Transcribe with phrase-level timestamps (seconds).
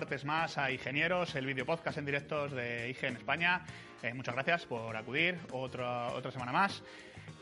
[0.00, 3.60] Martes más a Ingenieros, el video podcast en directos de IG en España.
[4.02, 6.82] Eh, muchas gracias por acudir otra, otra semana más.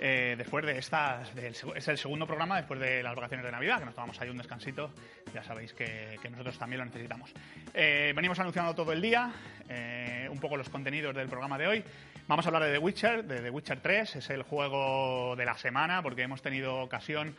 [0.01, 3.79] Eh, después de esta, del es el segundo programa después de las vacaciones de Navidad,
[3.79, 4.91] que nos tomamos ahí un descansito.
[5.35, 7.33] Ya sabéis que, que nosotros también lo necesitamos.
[7.75, 9.33] Eh, venimos anunciando todo el día
[9.69, 11.85] eh, un poco los contenidos del programa de hoy.
[12.29, 14.17] Vamos a hablar de The Witcher, de The Witcher 3.
[14.17, 17.35] Es el juego de la semana porque hemos tenido ocasión,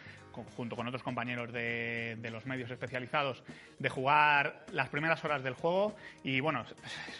[0.55, 3.44] junto con otros compañeros de, los medios especializados,
[3.77, 5.95] de jugar las primeras horas del juego.
[6.23, 6.66] Y bueno,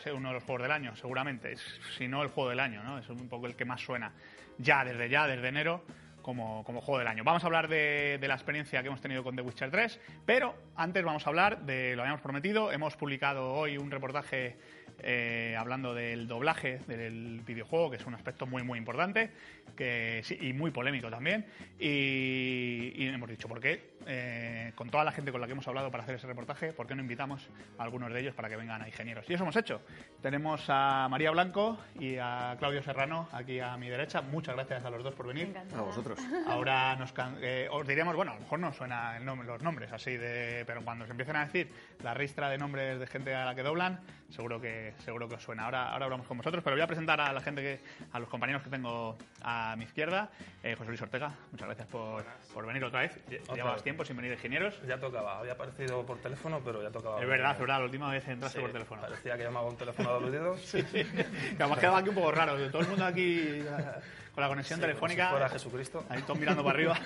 [0.06, 1.54] es uno de los juegos del año, seguramente.
[1.54, 1.62] Es,
[1.98, 3.00] si no, el juego del año, ¿no?
[3.00, 4.12] Es un poco el que más suena
[4.58, 5.84] ya, desde ya, desde enero.
[6.22, 7.24] Como, como juego del año.
[7.24, 10.56] Vamos a hablar de, de la experiencia que hemos tenido con The Witcher 3, pero
[10.76, 12.72] antes vamos a hablar de lo habíamos prometido.
[12.72, 14.58] Hemos publicado hoy un reportaje
[15.02, 19.32] eh, hablando del doblaje del videojuego, que es un aspecto muy, muy importante
[19.76, 21.46] que, sí, y muy polémico también.
[21.80, 23.98] Y, y hemos dicho, ¿por qué?
[24.08, 26.88] Eh, con toda la gente con la que hemos hablado para hacer ese reportaje, ¿por
[26.88, 27.48] qué no invitamos
[27.78, 29.30] a algunos de ellos para que vengan a ingenieros?
[29.30, 29.82] Y eso hemos hecho.
[30.22, 34.22] Tenemos a María Blanco y a Claudio Serrano aquí a mi derecha.
[34.22, 35.54] Muchas gracias a los dos por venir.
[35.76, 36.09] A vosotros.
[36.48, 39.92] Ahora nos eh, os diremos, bueno, a lo mejor no suena el nom- los nombres
[39.92, 41.72] así de, pero cuando se empiecen a decir
[42.04, 45.44] la ristra de nombres de gente a la que doblan, seguro que seguro que os
[45.44, 45.66] suena.
[45.66, 47.80] Ahora ahora hablamos con vosotros, pero voy a presentar a la gente que
[48.12, 50.30] a los compañeros que tengo a mi izquierda.
[50.64, 52.24] Eh, José Luis Ortega, muchas gracias por,
[52.54, 53.18] por venir otra vez.
[53.44, 53.84] Otra Llevabas vez.
[53.84, 54.82] tiempo sin venir de ingenieros.
[54.88, 57.22] Ya tocaba, había aparecido por teléfono, pero ya tocaba.
[57.22, 59.02] Es verdad, es verdad, la última vez entraste Sí, por teléfono.
[59.02, 60.58] Parecía que llamaba un teléfono a doble dedo.
[60.58, 61.04] Sí, sí.
[61.04, 61.26] Que
[61.64, 62.70] además quedaba aquí un poco raro.
[62.70, 63.62] Todo el mundo aquí
[64.34, 65.26] con la conexión Sí, telefónica.
[65.26, 66.06] si fuera Jesucristo.
[66.10, 67.00] Ahí todos mirando para arriba.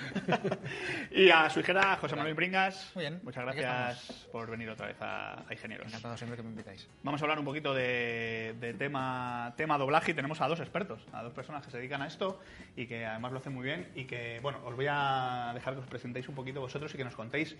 [1.10, 2.92] y a su hijera, José Manuel Bringas.
[2.94, 5.86] Muy bien, Muchas gracias por venir otra vez a, a Ingenieros.
[5.88, 6.88] Encantado siempre que me invitáis.
[7.02, 11.06] Vamos a hablar un poquito de, de tema, tema doblaje y tenemos a dos expertos,
[11.12, 12.40] a dos personas que se dedican a esto
[12.76, 15.80] y que además lo hacen muy bien y que, bueno, os voy a dejar que
[15.80, 17.56] os presentéis un poquito vosotros y que nos contéis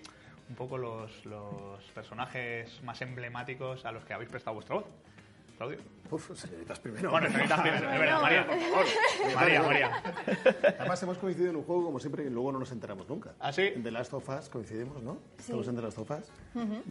[0.49, 4.85] un poco los, los personajes más emblemáticos a los que habéis prestado vuestra voz.
[5.57, 5.79] Claudio.
[6.11, 7.11] Uf, señoritas primero.
[7.11, 8.87] Bueno, señoritas primero, es verdad, María, por favor.
[9.35, 10.03] María, María.
[10.79, 13.33] Además hemos coincidido en un juego como siempre y luego no nos enteramos nunca.
[13.41, 13.63] ¿Ah, sí?
[13.75, 15.19] En The Last of Us coincidimos, ¿no?
[15.39, 16.31] Estamos en The Last of Us.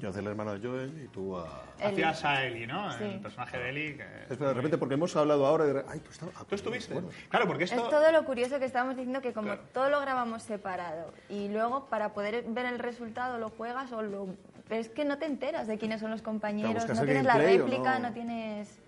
[0.02, 1.64] Yo hacía el hermano de Joel y tú a...
[1.82, 2.92] Hacías a Ellie, ¿no?
[2.98, 3.04] Sí.
[3.04, 3.98] El personaje de Ellie.
[3.98, 4.04] Que...
[4.30, 5.86] Espera, de repente, porque hemos hablado ahora de...
[5.88, 6.36] Ay, tú estabas...
[6.38, 6.94] ah, ¿Tú estuviste?
[6.94, 7.90] Bueno, Claro, porque Es esto...
[7.90, 9.62] todo lo curioso que estábamos diciendo que como Claro.
[9.74, 14.28] todo lo grabamos separado y luego para poder ver el resultado lo juegas o lo...
[14.68, 18.00] Pero es que no te enteras de quiénes son los compañeros, no tienes la réplica,
[18.00, 18.08] no?
[18.10, 18.80] no, tienes...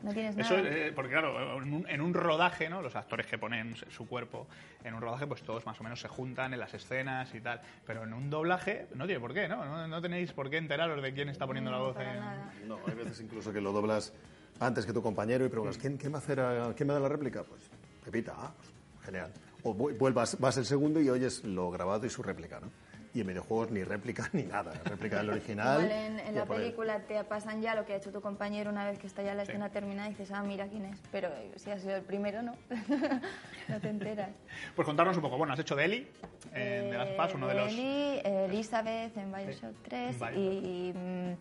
[0.00, 0.68] No tienes Eso, nada.
[0.70, 2.80] eh, porque claro, en un, en un rodaje, ¿no?
[2.82, 4.46] Los actores que ponen su cuerpo
[4.84, 7.60] en un rodaje, pues todos más o menos se juntan en las escenas y tal.
[7.84, 9.64] Pero en un doblaje no tiene por qué, ¿no?
[9.64, 12.68] No, no tenéis por qué enteraros de quién está poniendo la voz en...
[12.68, 14.12] No, hay veces incluso que lo doblas
[14.60, 17.00] antes que tu compañero y preguntas, ¿quién, quién, va, a hacer a- quién me da
[17.00, 17.42] la réplica?
[17.42, 17.62] Pues
[18.04, 18.70] Pepita, ah, pues,
[19.04, 19.32] genial.
[19.64, 22.70] O vu- vuelvas, vas el segundo y oyes lo grabado y su réplica, ¿no?
[23.18, 25.82] Y en videojuegos ni réplica ni nada, réplica del original.
[25.82, 28.88] Igual en, en la película te pasan ya lo que ha hecho tu compañero una
[28.88, 31.00] vez que está ya la escena terminada y dices, ah, mira quién es.
[31.10, 32.54] Pero eh, si has sido el primero, no.
[33.68, 34.30] no te enteras.
[34.76, 35.36] Pues contarnos un poco.
[35.36, 36.06] Bueno, has hecho de Ellie
[36.54, 37.72] en The Last of Us, uno de los...
[37.72, 40.36] Ellie, eh, Elizabeth en Bioshock 3 Bioshock.
[40.36, 41.32] y, mm,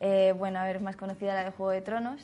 [0.00, 2.20] eh, bueno, a ver, más conocida la de Juego de Tronos.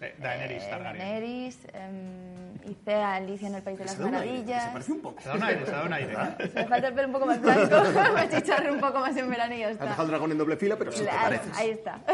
[0.00, 0.98] Eh, Daenerys Eh, Targaryen.
[1.04, 4.64] Daenerys, em, hice a Alicia en el País de las Se Maravillas.
[4.64, 5.20] Se parece un poco.
[5.20, 6.16] Se da un aire, se da un aire.
[6.54, 7.76] Me falta el pelo un poco más blanco,
[8.14, 10.56] me achicharre un poco más en verano y ya Has dejado el dragón en doble
[10.56, 11.56] fila, pero sí te pareces.
[11.56, 12.00] ahí está.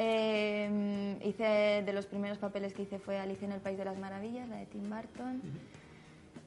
[0.00, 3.98] Eh, hice de los primeros papeles que hice fue Alicia en el País de las
[3.98, 5.42] Maravillas, la de Tim Burton.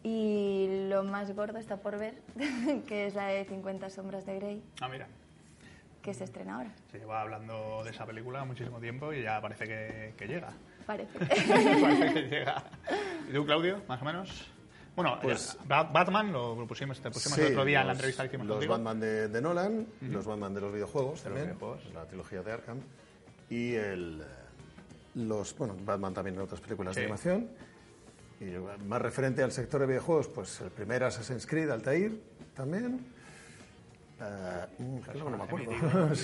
[0.03, 2.13] Y lo más gordo está por ver,
[2.87, 5.07] que es la de 50 sombras de Grey, Ah, mira.
[6.01, 9.65] Que se estrena ahora, Se lleva hablando de esa película muchísimo tiempo y ya parece
[9.65, 10.49] que, que llega.
[10.85, 11.17] parece.
[11.19, 12.63] parece que llega.
[13.29, 14.47] ¿Y tú, Claudio, más o menos?
[14.95, 17.93] Bueno, Pues- ya, Ba- Batman lo pusimos, te pusimos Sí, el otro día en la
[17.93, 18.73] los- entrevista que hicimos Los contigo.
[18.73, 21.93] Batman de, de Nolan, los Batman de los videojuegos De los también, videojuegos.
[21.93, 22.79] la trilogía de Arkham,
[23.49, 24.25] y el, eh,
[25.15, 26.99] los, bueno, Batman también en otras películas Sí.
[27.01, 27.47] de animación.
[28.41, 28.45] Y
[28.87, 32.19] más referente al sector de videojuegos, pues el primer Assassin's Creed, Altair,
[32.55, 33.05] también.
[35.13, 35.71] Luego no me acuerdo.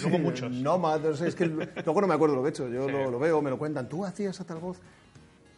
[0.03, 0.51] luego muchos.
[0.51, 2.67] Nomad, no sé, es que luego no me acuerdo lo que he hecho.
[2.69, 2.91] Yo Sí.
[2.91, 3.89] lo, lo veo, me lo cuentan.
[3.89, 4.77] ¿Tú hacías a tal voz?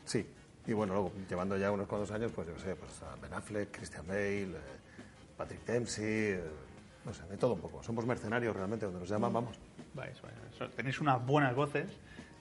[0.05, 0.25] Sí.
[0.67, 3.71] Y bueno, luego, llevando ya unos cuantos años, pues yo sé, pues a Ben Affleck,
[3.71, 4.49] Christian Bale, eh,
[5.35, 6.43] Patrick Dempsey, eh,
[7.05, 7.81] no sé, de todo un poco.
[7.81, 9.57] Somos mercenarios realmente, donde nos llaman, vamos.
[9.95, 10.17] Vais,
[10.75, 11.89] Tenéis unas buenas voces.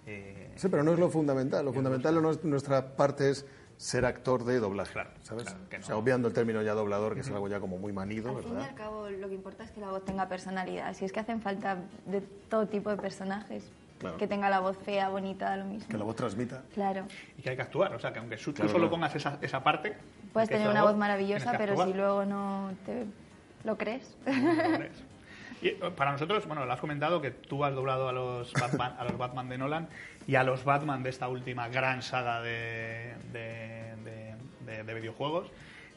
[0.07, 1.65] eh, Sí, pero no es lo fundamental.
[1.65, 3.47] Lo fundamental es- nuestra parte es
[3.79, 5.45] ser actor de doblaje, Claro, ¿sabes?
[5.45, 5.85] claro, que no.
[5.85, 8.43] O sea, obviando el término ya doblador, que es algo ya como muy manido, Al
[8.43, 8.69] fin y ¿verdad?
[8.69, 10.93] al cabo, lo que importa es que la voz tenga personalidad.
[10.95, 13.71] Si es que hacen falta de todo tipo de personajes.
[13.99, 14.17] Claro.
[14.17, 15.89] Que tenga la voz fea, bonita, lo mismo.
[15.89, 16.63] Que la voz transmita.
[16.75, 17.07] Claro.
[17.37, 17.95] y que hay que actuar.
[17.95, 18.91] O sea, que aunque tú Claro, solo claro.
[18.91, 19.97] pongas esa, esa parte.
[20.33, 21.89] Puedes tener una voz maravillosa, pero actuar.
[21.89, 23.07] si luego no te
[23.65, 24.17] lo crees.
[25.61, 28.95] Y eh, para nosotros, bueno, lo has comentado que tú has doblado a los Batman,
[28.99, 29.89] a los Batman de Nolan
[30.29, 34.35] y a los Batman de esta última gran saga de, de, de-
[34.65, 35.51] de- de videojuegos.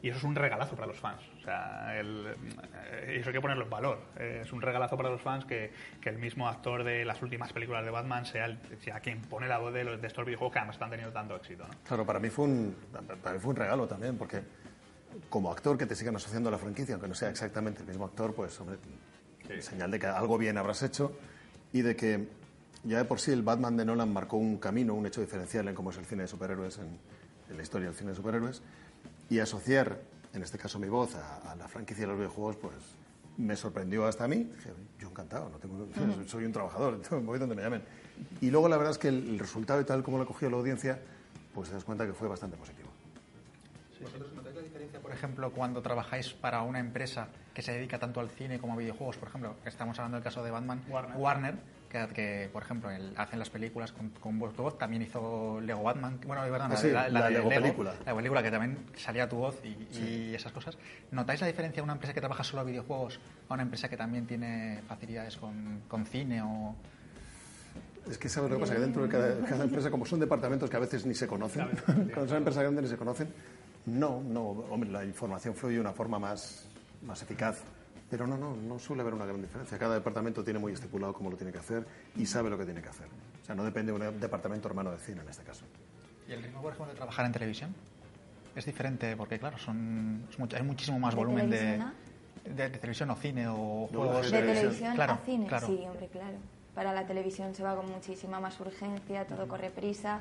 [0.03, 1.21] Y eso es un regalazo para los fans.
[1.37, 3.99] O sea, el, eh, eso hay que ponerlo en valor.
[4.17, 7.85] Es un regalazo para los fans que, que el mismo actor de las últimas películas
[7.85, 10.59] de Batman sea, el, sea quien pone la voz de, los, de estos videojuegos que
[10.59, 11.67] además están teniendo tanto éxito.
[11.67, 11.73] ¿no?
[11.87, 12.75] Claro, para mí fue un,
[13.21, 14.41] para mí fue un regalo también, porque
[15.29, 18.05] como actor que te sigan asociando a la franquicia, aunque no sea exactamente el mismo
[18.05, 18.77] actor, pues, hombre,
[19.59, 21.15] señal de que algo bien habrás hecho
[21.73, 22.27] y de que
[22.83, 25.75] ya de por sí el Batman de Nolan marcó un camino, un hecho diferencial en
[25.75, 26.97] cómo es el cine de superhéroes, en,
[27.49, 28.61] en la historia del cine de superhéroes,
[29.29, 29.99] y asociar,
[30.33, 32.75] en este caso mi voz, a, a la franquicia de los videojuegos, pues
[33.37, 34.37] me sorprendió hasta a mí.
[34.37, 35.87] Dije, yo encantado, no tengo,
[36.27, 37.83] soy un trabajador, voy donde me llamen.
[38.39, 40.57] Y luego la verdad es que el, el resultado y tal como lo cogió la
[40.57, 40.99] audiencia,
[41.53, 42.89] pues te das cuenta que fue bastante positivo.
[44.01, 48.19] ¿Vosotros notáis la diferencia, por ejemplo, cuando trabajáis para una empresa que se dedica tanto
[48.19, 49.17] al cine como a videojuegos?
[49.17, 51.55] Por ejemplo, estamos hablando del caso de Batman, Warner.
[51.91, 56.19] Que, que, por ejemplo, el- hacen las películas con, con voz, también hizo Lego Batman,
[56.25, 57.93] bueno, perdón, Ah, sí, la Lego película.
[58.05, 60.77] La película que también salía tu voz y, y esas cosas.
[61.11, 63.97] ¿Notáis la diferencia de una empresa que trabaja solo a videojuegos a una empresa que
[63.97, 66.75] también tiene facilidades con, con cine o...?
[68.09, 70.69] Es que sabes lo que pasa, que dentro de cada, cada empresa, como son departamentos
[70.69, 73.29] que a veces ni se conocen, cuando son empresas grandes ni se conocen,
[73.85, 76.65] no, no, hombre, la información fluye de una forma más,
[77.03, 77.61] más eficaz.
[78.11, 79.77] Pero no, no, no suele haber una gran diferencia.
[79.79, 81.85] Cada departamento tiene muy estipulado cómo lo tiene que hacer
[82.17, 83.07] y sabe lo que tiene que hacer.
[83.41, 85.63] O sea, no depende de un departamento hermano de cine en este caso.
[86.27, 87.73] ¿Y el ritmo, por ejemplo, de trabajar en televisión?
[88.53, 91.81] Es diferente porque, claro, son, es mucho- hay muchísimo más ¿De volumen de,
[92.43, 94.29] de, de televisión o cine o juegos.
[94.29, 94.55] De televisión.
[94.59, 95.67] televisión Claro, a cine, claro.
[95.67, 96.35] sí, hombre, claro.
[96.75, 100.19] Para la televisión se va con muchísima más urgencia, todo corre prisa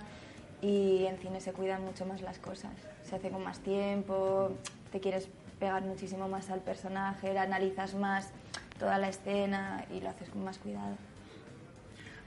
[0.63, 2.71] y en cine se cuidan mucho más las cosas.
[3.05, 4.53] Se hace con más tiempo,
[4.93, 5.29] te quieres
[5.61, 8.33] pegar muchísimo más al personaje, analizas más
[8.79, 10.97] toda la escena y lo haces con más cuidado.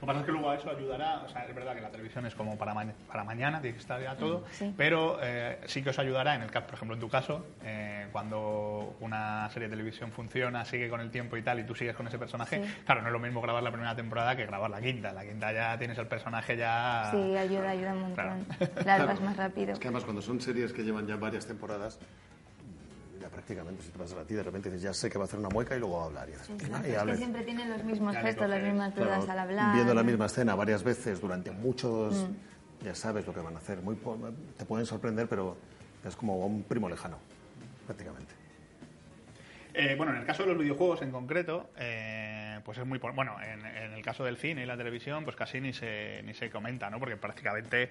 [0.00, 2.26] que pasa es que luego a eso ayudará, o sea, es verdad que la televisión
[2.26, 4.72] es como para, ma- para mañana, tiene que estar ya todo, Sí.
[4.76, 8.08] pero eh, sí que os ayudará, en el caso, por ejemplo, en tu caso, eh,
[8.12, 11.96] cuando una serie de televisión funciona, sigue con el tiempo y tal, y tú sigues
[11.96, 12.74] con ese personaje, Sí.
[12.84, 15.10] claro, no es lo mismo grabar la primera temporada que grabar la quinta.
[15.14, 17.08] La quinta ya tienes el personaje ya...
[17.10, 18.44] Sí, ayuda, ayuda un montón.
[18.44, 18.84] Claro.
[18.84, 19.72] Las vas más rápido.
[19.72, 21.98] Es que además cuando son series que llevan ya varias temporadas,
[23.38, 25.38] prácticamente si te vas a ti de repente dices, ya sé que va a hacer
[25.38, 26.28] una mueca y luego va a hablar.
[26.28, 27.16] Y dices, Exacto, "Ah, y es que hable".
[27.16, 29.72] siempre tienen los mismos gestos, las mismas Claro, dudas al hablar.
[29.74, 32.28] Viendo la misma escena varias veces durante muchos,
[32.82, 33.78] ya sabes lo que van a hacer.
[33.82, 34.18] Muy, po-
[34.56, 35.56] te pueden sorprender, pero
[36.04, 37.18] es como un primo lejano,
[37.86, 38.32] prácticamente.
[39.76, 43.00] Eh, bueno, en el caso de los videojuegos en concreto, eh, pues es muy...
[43.00, 46.22] por- Bueno, en, en el caso del cine y la televisión, pues casi ni se,
[46.24, 47.00] ni se comenta, ¿no?
[47.00, 47.90] Porque prácticamente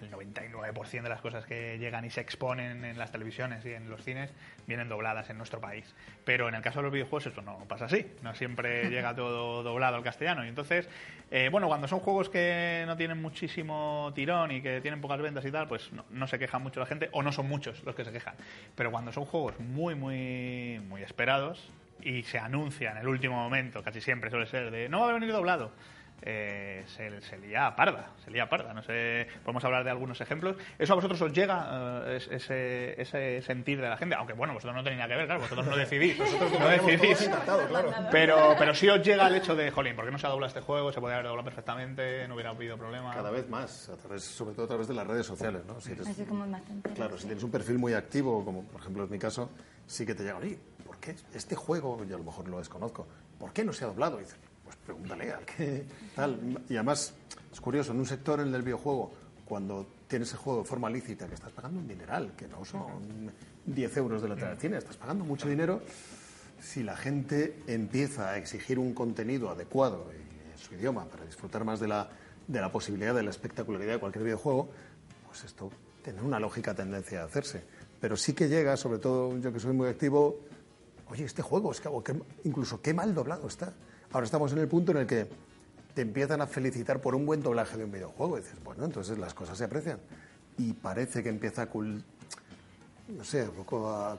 [0.00, 3.90] el 99% de las cosas que llegan y se exponen en las televisiones y en
[3.90, 4.30] los cines
[4.66, 5.94] vienen dobladas en nuestro país.
[6.24, 8.06] Pero en el caso de los videojuegos eso no pasa así.
[8.22, 10.44] No siempre llega todo doblado al castellano.
[10.44, 10.88] Y entonces,
[11.30, 15.44] eh, bueno, cuando son juegos que no tienen muchísimo tirón y que tienen pocas ventas
[15.44, 17.94] y tal, pues no, no se queja mucho la gente o no son muchos los
[17.94, 18.34] que se quejan.
[18.74, 21.70] Pero cuando son juegos muy, muy, muy esperados
[22.02, 25.12] y se anuncia en el último momento, casi siempre suele ser de no va a
[25.12, 25.72] venir doblado.
[26.22, 28.74] Eh, se, se lía parda, se lía parda.
[28.74, 30.56] No sé, podemos hablar de algunos ejemplos.
[30.78, 34.14] ¿Eso a vosotros os llega, eh, es- ese, ese sentir de la gente?
[34.16, 36.18] Aunque bueno, vosotros no tenéis nada que ver, claro, vosotros no decidís.
[36.58, 37.30] no decidís.
[38.10, 40.48] Pero, pero sí os llega el hecho de, jolín, ¿por qué no se ha doblado
[40.48, 40.92] este juego?
[40.92, 43.12] Se podría haber doblado perfectamente, no hubiera habido problema.
[43.14, 45.62] Cada vez más, a través, sobre todo a través de las redes sociales.
[45.66, 45.80] ¿no?
[45.80, 48.64] Si eres- Así como más te enteras, Claro, si tienes un perfil muy activo, como
[48.64, 49.50] por ejemplo es mi caso,
[49.86, 53.06] sí que te llega, oye, ¿por qué este juego, yo a lo mejor lo desconozco,
[53.38, 54.18] ¿por qué no se ha doblado?
[54.18, 56.62] Y dices, pues pregúntale al que tal.
[56.68, 57.14] Y además,
[57.50, 59.10] es curioso, en un sector, en el del videojuego,
[59.46, 63.32] cuando tienes el juego de forma lícita, que estás pagando un dineral, que no son
[63.64, 65.80] 10 euros de la entrada del cine, estás pagando mucho dinero,
[66.60, 71.80] si la gente empieza a exigir un contenido adecuado en su idioma para disfrutar más
[71.80, 72.10] de la,
[72.46, 74.68] de la posibilidad de la espectacularidad de cualquier videojuego,
[75.26, 75.70] pues esto
[76.02, 77.62] tener una lógica tendencia a hacerse.
[77.98, 80.40] Pero sí que llega, sobre todo yo que soy muy activo,
[81.08, 81.88] oye, este juego, es que,
[82.44, 83.72] incluso qué mal doblado está.
[84.10, 85.26] Ahora estamos en el punto en el que
[85.94, 88.38] te empiezan a felicitar por un buen doblaje de un videojuego.
[88.38, 89.98] Y dices, bueno, entonces las cosas se aprecian.
[90.56, 91.68] Y parece que empieza a,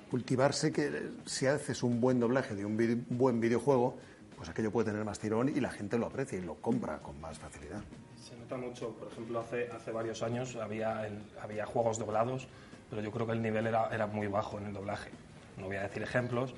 [0.10, 3.98] cultivarse que si haces un buen doblaje de un buen videojuego,
[4.38, 7.20] pues aquello puede tener más tirón y la gente lo aprecia y lo compra con
[7.20, 7.82] más facilidad.
[8.24, 11.10] Se nota mucho, por ejemplo, hace, hace varios años había,
[11.42, 12.48] había juegos doblados,
[12.90, 15.10] pero yo creo que el nivel era, era muy bajo en el doblaje.
[15.60, 16.56] No voy a decir ejemplos.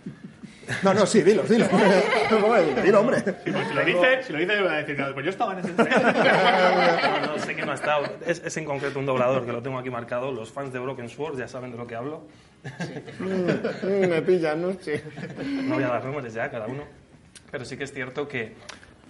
[0.84, 1.67] No, no, sí, dilo, dilo.
[2.84, 3.17] dilo, hombre.
[3.43, 5.60] Sí, pues si lo dice, si lo dice, va a decir, pues yo estaba en
[5.60, 5.89] ese tren.
[7.22, 8.05] No, no, sé que no ha estado.
[8.25, 10.31] Es, es en concreto un doblador que lo tengo aquí marcado.
[10.31, 12.27] Los fans de Broken Sword ya saben de lo que hablo.
[13.81, 14.74] Me pillan, ¿no?
[14.79, 14.93] Sí.
[15.63, 16.84] No voy a dar nombres ya, cada uno.
[17.50, 18.53] Pero sí que es cierto que,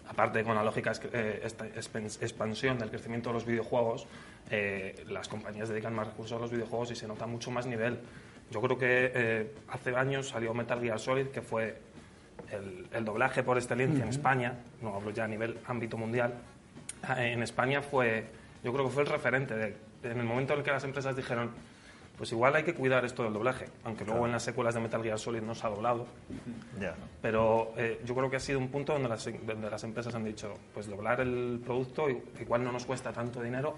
[0.08, 4.08] aparte con la lógica eh, esta expansión del crecimiento de los videojuegos,
[4.50, 8.00] eh, las compañías dedican más recursos a los videojuegos y se nota mucho más nivel.
[8.52, 11.78] Yo creo que eh, hace años salió Metal Gear Solid, que fue
[12.52, 16.34] el, el doblaje por excelencia en España, no hablo ya a nivel ámbito mundial,
[17.04, 18.26] Ah, en España fue,
[18.64, 19.56] yo creo que fue el referente.
[19.56, 21.50] de- en el momento en el que las empresas dijeron,
[22.18, 25.02] pues igual hay que cuidar esto del doblaje, aunque luego en las secuelas de Metal
[25.02, 26.06] Gear Solid no se ha doblado.
[27.24, 30.24] Pero eh, yo creo que ha sido un punto donde las, donde las empresas han
[30.24, 32.08] dicho, pues doblar el producto
[32.40, 33.78] igual no nos cuesta tanto dinero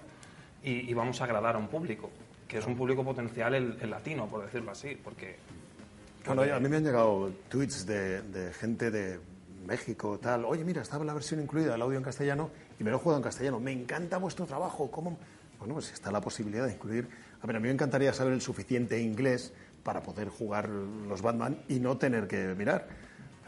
[0.62, 2.10] y, y vamos a agradar a un público,
[2.48, 5.36] que es un público potencial el, latino, por decirlo así, porque...
[6.26, 9.20] A mí me han llegado tweets de, de gente de
[9.66, 10.44] México, tal.
[10.44, 13.18] Oye, mira, estaba la versión incluida, el audio en castellano, y me lo he jugado
[13.18, 13.60] en castellano.
[13.60, 14.90] Me encanta vuestro trabajo.
[14.90, 15.18] ¿Cómo?
[15.58, 17.08] Bueno, pues está la posibilidad de incluir.
[17.42, 21.58] A ver, a mí me encantaría saber el suficiente inglés para poder jugar los Batman
[21.68, 22.88] y no tener que mirar.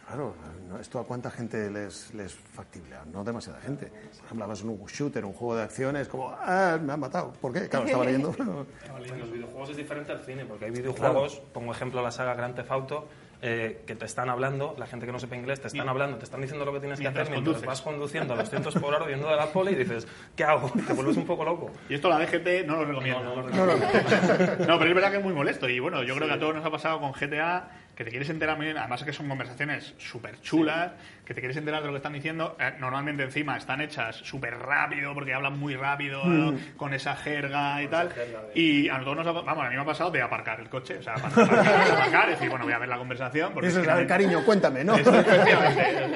[0.07, 0.35] Claro,
[0.69, 2.95] no- ¿esto a cuánta gente les, les es factible?
[3.13, 3.87] No demasiada gente.
[3.87, 7.33] Por ejemplo, hablabas un shooter, un juego de acciones, como, ah, me han matado.
[7.33, 7.69] ¿Por qué?
[7.69, 8.33] Claro, estaba leyendo.
[8.97, 12.55] En los videojuegos es diferente al cine, porque hay videojuegos, pongo ejemplo la saga Grand
[12.55, 13.09] Theft Auto,
[13.43, 16.25] eh, que te están hablando, la gente que no sepa inglés te están hablando, te
[16.25, 17.67] están diciendo lo que tienes que Mientras hacer mientras conduces.
[17.69, 20.71] vas conduciendo a 200 por hora viendo de la poli y dices, ¿qué hago?
[20.87, 21.71] Te vuelves un poco loco.
[21.89, 23.23] Y esto la DGT no lo recomienda.
[23.23, 23.77] No, no lo
[24.67, 25.69] No, pero es verdad que es muy molesto.
[25.69, 28.29] Y bueno, yo creo que a todos nos ha pasado con GTA que te quieres
[28.29, 28.77] enterar muy bien.
[28.79, 30.93] Además, es que son conversaciones súper chulas,
[31.25, 32.55] que te quieres enterar de lo que están diciendo.
[32.61, 36.55] Eh, normalmente, encima, están hechas súper rápido, porque hablan muy rápido, ¿no?
[36.77, 38.11] con esa jerga y tal.
[38.13, 40.61] jerga de- Y a nosotros nos ha, vamos, a mí me ha pasado de aparcar
[40.61, 40.99] el coche.
[40.99, 43.53] O sea, aparcar, aparcar, aparcar, y decir, bueno, voy a ver la conversación.
[43.55, 44.95] Porque Eso es es, que a ver, cariño, cuéntame, ¿no?
[44.97, 45.13] Eso.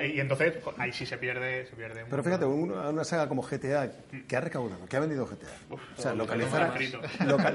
[0.04, 2.04] Y entonces, ahí sí se pierde, se pierde.
[2.10, 3.90] Pero fíjate, una, una saga como GTA,
[4.28, 4.84] que ha recaudado?
[4.86, 5.46] que ha vendido GTA?
[5.70, 6.74] o sea, localizar,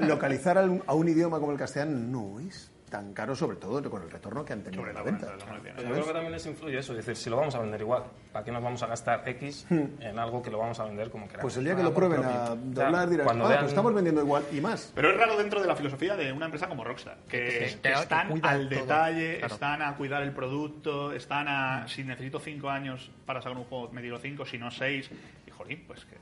[0.02, 4.02] localizar al- a un idioma como el castellano no es tan caro, sobre todo con
[4.02, 5.26] el retorno que han tenido Sobre la venta.
[5.36, 8.04] yo creo que también les influye eso, es decir, si lo vamos a vender igual,
[8.32, 11.26] ¿para qué nos vamos a gastar X en algo que lo vamos a vender como
[11.26, 11.42] queramos?
[11.42, 13.92] Pues el día que Ah, lo prueben a doblar dirán, cuando ah, vean- pues estamos
[13.94, 14.92] vendiendo igual y más.
[14.94, 18.68] Pero es raro dentro de la filosofía de una empresa como Rockstar, que, están al
[18.68, 19.54] detalle, Claro.
[19.54, 21.88] están a cuidar el producto, están a...
[21.88, 25.10] Si necesito cinco años para sacar un juego, me tiro cinco, si no seis.
[25.46, 26.16] Y jolín, pues que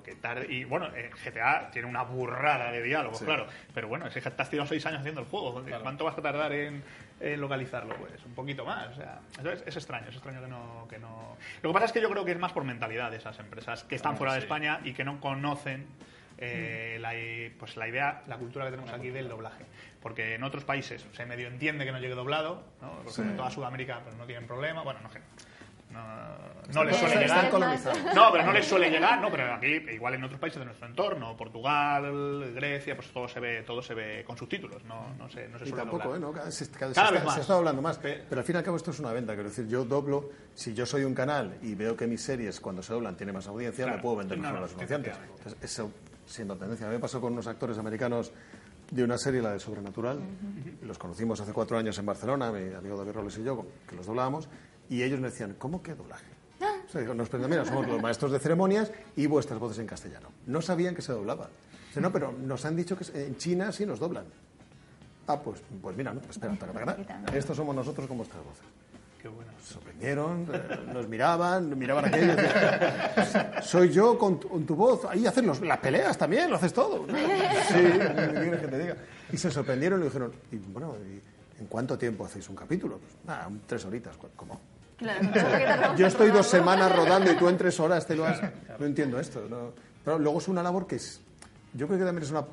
[0.00, 0.46] lo que tarde...
[0.52, 3.46] Y bueno, eh, GTA tiene una burrada de diálogos, claro.
[3.74, 6.52] Pero bueno, si te has tirado seis años haciendo el juego, ¿cuánto vas a tardar
[6.52, 6.82] en,
[7.20, 7.94] en localizarlo?
[7.96, 8.88] Pues un poquito más.
[8.88, 9.20] O sea,
[9.52, 11.36] es, es extraño, es extraño que no, que no...
[11.62, 13.84] Lo que pasa es que yo creo que es más por mentalidad de esas empresas
[13.84, 15.86] que están fuera de España y que no conocen
[16.38, 17.12] eh, la,
[17.58, 19.64] pues la idea, la cultura que tenemos aquí del doblaje.
[20.00, 23.00] Porque en otros países se medio entiende que no llegue doblado, ¿no?
[23.04, 24.82] porque en toda Sudamérica pues, no tienen problema.
[24.82, 25.20] Bueno, no, que-
[25.90, 27.50] no, no les suele llegar.
[28.14, 30.86] No, pero no les suele llegar, no, pero aquí, igual en otros países de nuestro
[30.86, 35.48] entorno, Portugal, Grecia, pues todo se ve, todo se ve con subtítulos, no, no se,
[35.48, 36.18] no se Y suele tampoco, doblar.
[36.18, 36.20] ¿eh?
[36.20, 36.32] ¿no?
[36.32, 37.34] Cada, se, cada- Cada se vez está, más.
[37.34, 37.98] se está hablando más.
[37.98, 39.34] Pe- Pero al fin y al cabo esto es una venta.
[39.34, 42.82] Quiero decir, yo doblo, si yo soy un canal y veo que mis series cuando
[42.82, 43.96] se doblan tienen más audiencia, Claro.
[43.98, 45.16] me puedo vender mejor no, a los anunciantes.
[45.36, 45.90] Entonces, eso
[46.26, 46.86] siendo tendencia.
[46.86, 48.32] A mí me pasó con unos actores americanos
[48.92, 50.20] de una serie, la de Sobrenatural.
[50.82, 54.06] Los conocimos hace cuatro años en Barcelona, mi amigo David Robles y yo, que los
[54.06, 54.48] doblábamos.
[54.90, 56.26] Y ellos me decían, ¿cómo que doblaje?
[56.86, 59.86] O sea, digo, nos prenden, mira, somos los maestros de ceremonias y vuestras voces en
[59.86, 60.28] castellano.
[60.46, 61.48] No sabían que se doblaba.
[61.88, 64.24] Dice, no, pero nos han dicho que en China sí nos doblan.
[65.28, 68.64] Ah, pues, pues mira, no, espera, taca, taca, estos somos nosotros con vuestras voces.
[69.22, 69.52] Qué bueno.
[69.62, 72.32] Se sorprendieron, eh, nos miraban, miraban aquello.
[72.32, 75.04] y decían, Soy yo con tu, con tu voz.
[75.04, 77.06] Ahí haces los- las peleas también, lo haces todo.
[77.06, 77.12] Sí,
[77.74, 78.96] ¿qué quieres que te diga?
[79.32, 82.98] Y se sorprendieron y dijeron, y, bueno, ¿y ¿en cuánto tiempo hacéis un capítulo?
[82.98, 84.16] Pues, ah, un- tres horitas.
[84.34, 84.58] ¿Cómo?
[85.00, 88.38] Claro, Yo estoy dos semanas rodando y tú en tres horas te lo has...
[88.78, 89.46] No entiendo esto.
[89.48, 89.72] ¿no?
[90.04, 91.20] Pero luego es una labor que es...
[91.72, 92.44] Yo creo que también es una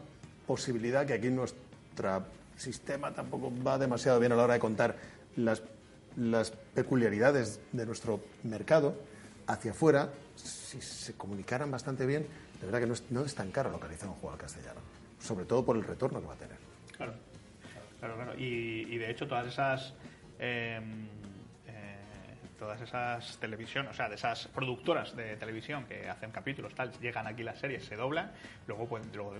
[0.45, 2.23] posibilidad que aquí nuestro
[2.55, 4.95] sistema tampoco va demasiado bien a la hora de contar
[5.35, 5.61] las,
[6.15, 8.95] las peculiaridades de nuestro mercado
[9.45, 10.09] hacia afuera.
[10.35, 12.25] Si se comunicaran bastante bien,
[12.61, 14.79] de verdad que no es, no es tan caro localizar un juego al castellano.
[15.19, 16.57] sobre todo por el retorno que va a tener.
[16.95, 17.13] Claro,
[17.99, 18.39] claro, claro.
[18.39, 19.93] Y, y de hecho todas esas
[20.39, 20.79] eh,
[22.57, 27.27] todas esas televisiones, o sea, de esas productoras de televisión que hacen capítulos, tal, llegan
[27.27, 28.31] aquí las series, se doblan,
[28.67, 29.35] luego pueden, luego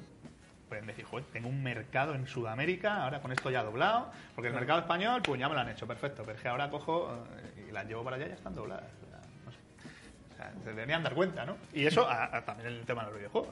[0.70, 4.54] pueden decir, joder, tengo un mercado en Sudamérica, ahora con esto ya doblado, porque el
[4.54, 7.26] mercado español, pues ya me lo han hecho, perfecto, pero es que ahora cojo
[7.58, 8.84] eh, y las llevo para allá y ya están dobladas.
[9.06, 9.58] O sea, no sé.
[10.34, 11.56] O sea, se deberían dar cuenta, ¿no?
[11.74, 13.50] Y eso a- a- también el tema de los videojuegos.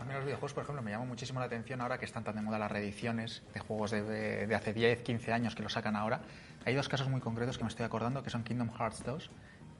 [0.00, 2.34] A mí los videojuegos, por ejemplo, me llama muchísimo la atención ahora que están tan
[2.34, 5.68] de moda las reediciones de juegos de, de- de hace 10, 15 años que lo
[5.68, 6.20] sacan ahora.
[6.64, 9.30] Hay dos casos muy concretos que me estoy acordando, que son Kingdom Hearts 2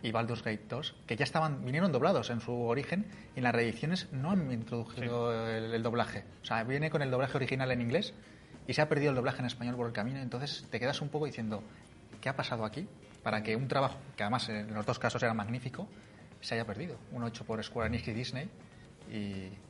[0.03, 3.55] y Baldur's Gate 2, que ya estaban vinieron doblados en su origen y en las
[3.55, 6.25] reediciones no han introducido el, el doblaje.
[6.43, 8.13] O sea, viene con el doblaje original en inglés
[8.67, 10.21] y se ha perdido el doblaje en español por el camino.
[10.21, 11.63] Entonces te quedas un poco diciendo,
[12.21, 12.87] ¿qué ha pasado aquí?
[13.23, 15.89] Para que un trabajo, que además en los dos casos era magnífico,
[16.43, 16.99] se haya perdido.
[17.13, 18.51] Uno hecho por Square Enix y Disney
[19.11, 19.15] y,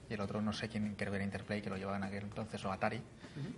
[0.09, 2.25] y el otro no sé quién creo que era Interplay que lo llevaba en aquel
[2.25, 3.00] entonces o Atari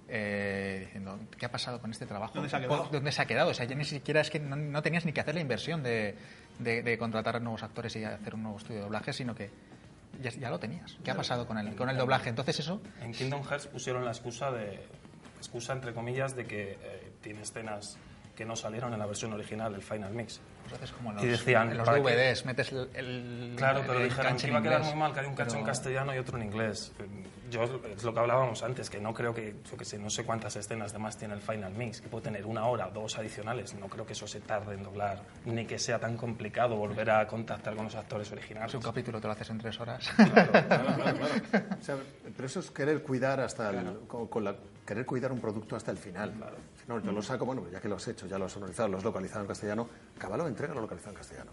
[0.08, 2.88] eh, diciendo qué ha pasado con este trabajo ¿Dónde se ha quedado?
[2.90, 3.50] ¿Dónde se ha quedado?
[3.50, 5.82] o sea ya ni siquiera es que no, no tenías ni que hacer la inversión
[5.82, 6.14] de,
[6.58, 9.50] de- de contratar nuevos actores y hacer un nuevo estudio de doblaje sino que
[10.22, 12.28] ya, ya lo tenías ¿qué ha pasado con el, con el doblaje?
[12.30, 14.80] entonces eso En Kingdom Hearts pusieron la excusa de
[15.38, 17.98] excusa entre comillas de que eh, tiene escenas
[18.34, 20.40] que no salieron en la versión original del Final Mix.
[20.68, 21.86] Pues haces como en los, Y decían, en los.
[21.88, 25.20] DVDs metes el, el- Claro, pero el dijeron que iba a quedar muy mal que
[25.20, 26.92] hay un cacho en castellano y otro en inglés.
[27.50, 30.24] Yo es lo que hablábamos antes, que no creo que, yo que sé, no sé
[30.24, 33.72] cuántas escenas de más tiene el Final Mix, que puede tener una hora dos adicionales.
[33.74, 37.24] No creo que eso se tarde en doblar, ni que sea tan complicado volver a
[37.28, 38.72] contactar con los actores originales.
[38.72, 41.66] si un capítulo te lo haces en tres horas Claro, claro, claro.
[41.80, 41.96] O sea,
[42.36, 44.56] pero eso es querer cuidar hasta el, con, con la,
[44.86, 46.32] querer cuidar un producto hasta el final.
[46.80, 48.88] Si no, yo lo saco, bueno, ya que lo has hecho, ya lo has sonorizado,
[48.88, 51.50] lo has localizado en castellano, cábalo, entrégalo localizado en castellano.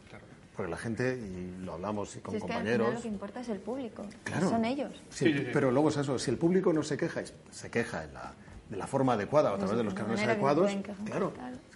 [0.56, 2.94] Porque la gente, y lo hablamos y con Si es que al final compañeros.
[2.96, 4.50] lo que importa es el público, Claro.
[4.50, 4.92] son ellos.
[5.10, 5.46] Sí, Sí, sí, sí.
[5.52, 8.34] Pero luego es eso, si el público no se queja, se queja en la,
[8.70, 10.72] de la forma adecuada o a través de los canales adecuados,
[11.06, 11.34] claro,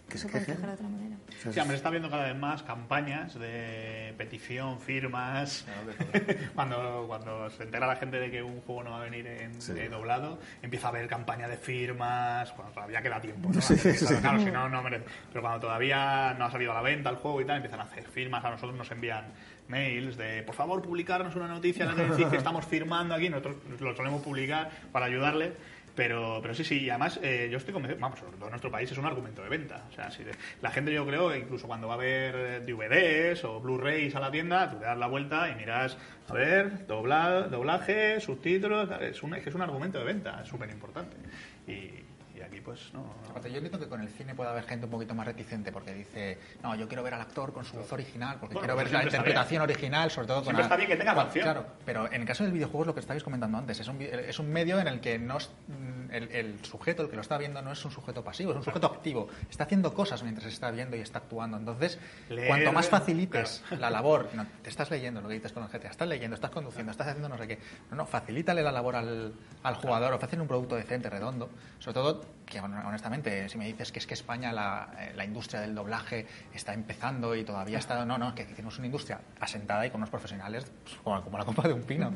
[0.08, 0.62] que se quejen.
[0.62, 1.17] de otra manera.
[1.52, 5.66] Sí, hombre, está viendo cada vez más campañas de petición, firmas.
[6.56, 9.62] cuando, cuando se entera la gente de que un juego no va a venir en,
[9.62, 9.74] Sí.
[9.78, 12.54] eh, doblado, empieza a haber campaña de firmas.
[12.56, 13.62] Bueno, todavía queda tiempo, ¿no?
[13.62, 13.76] Sí,
[14.20, 14.46] Claro, sí.
[14.46, 15.06] si no, no merece.
[15.30, 17.84] Pero cuando todavía no ha salido a la venta el juego y tal, empiezan a
[17.84, 18.44] hacer firmas.
[18.44, 19.26] A nosotros nos envían
[19.68, 23.30] mails de, por favor, publicarnos una noticia en la que decís que estamos firmando aquí.
[23.30, 25.54] Nosotros lo solemos publicar para ayudarles.
[25.98, 28.90] Pero, pero sí, sí, y además eh, yo estoy convencido, vamos, sobre todo nuestro país
[28.92, 29.84] es un argumento de venta.
[29.90, 30.32] O sea, si de-
[30.62, 34.30] la gente yo creo, incluso cuando va a ver eh, DVDs o Blu-rays a la
[34.30, 35.98] tienda, tú le das la vuelta y miras,
[36.30, 41.18] a ver, dobla- doblaje, subtítulos, es un, es un argumento de venta, es súper importante.
[41.66, 42.06] Y
[42.48, 43.06] aquí pues no...
[43.30, 45.94] Aparte, yo entiendo que con el cine puede haber gente un poquito más reticente porque
[45.94, 48.92] dice, no, yo quiero ver al actor con su voz original, porque Bueno, quiero pues
[48.92, 51.44] ver la interpretación original, sobre todo con Siempre la- está bien que tenga canción.
[51.44, 54.02] Claro, pero en el caso del videojuego es lo que estabais comentando antes, es un,
[54.02, 57.22] es un medio en el que no es- mm, el, el sujeto, el que lo
[57.22, 60.48] está viendo, no es un sujeto pasivo, es un sujeto activo, está haciendo cosas mientras
[60.48, 61.58] está viendo y está actuando.
[61.58, 65.64] Entonces, Leer, cuanto más facilites la labor, no, te estás leyendo lo que dices con
[65.64, 67.60] el GTA, estás leyendo, estás conduciendo, estás haciendo no sé qué,
[67.92, 69.34] no, no, facilítale la labor al,
[69.64, 73.92] al jugador, ofrecen un producto decente, redondo, sobre todo que hon- honestamente, si me dices
[73.92, 78.04] que es que España, la, eh, la industria del doblaje está empezando y todavía está,
[78.06, 81.46] no, no, que tenemos una industria asentada y con unos profesionales pues, como, como la
[81.46, 82.12] copa de un pino.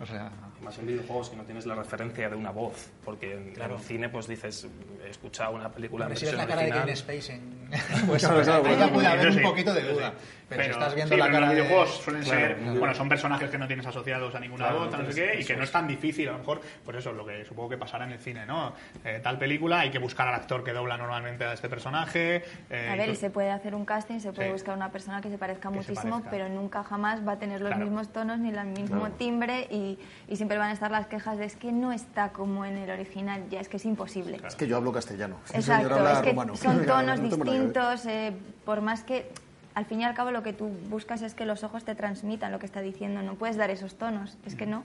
[0.00, 0.30] O sea,
[0.62, 3.78] Más en videojuegos que no tienes la referencia de una voz, porque en, en el
[3.80, 4.68] cine pues dices,
[5.04, 6.96] he escuchado una película en Hombre, si ves versión la cara de original.
[7.04, 7.58] Kevin Space en...
[8.06, 10.12] Pues Claro, claro, ahí ya puede haber un sí, poquito de duda.
[10.48, 11.62] Pero, si estás viendo sí, la pero en cara los de...
[11.62, 12.74] videojuegos suelen Claro, ser, no.
[12.78, 15.44] bueno, son personajes que no tienes asociados a ninguna Claro, voz, no sé qué, y
[15.44, 15.72] que no es.
[15.72, 18.46] tan difícil, a lo mejor, pues eso, lo que supongo que pasará en el cine,
[18.46, 18.72] ¿no?
[19.04, 22.42] Eh, tal película, hay que buscar al actor que dobla normalmente a este personaje.
[22.70, 24.52] eh, A ver, y se puede hacer un casting, se puede Sí.
[24.54, 26.30] buscar una persona que se parezca Que se muchísimo, parezca.
[26.30, 27.84] pero nunca jamás va a tener los Claro.
[27.84, 29.14] mismos tonos ni el mismo Claro.
[29.18, 29.87] timbre y,
[30.26, 32.90] y siempre van a estar las quejas de es que no está como en el
[32.90, 34.40] original, ya es que es imposible.
[34.46, 35.36] Es que yo hablo castellano.
[35.54, 36.56] Exacto, habla es que rumano.
[36.56, 38.32] son tonos No distintos, eh,
[38.64, 39.30] por más que
[39.74, 42.50] al fin y al cabo lo que tú buscas es que los ojos te transmitan
[42.50, 44.82] lo que está diciendo, no puedes dar esos tonos, es que no.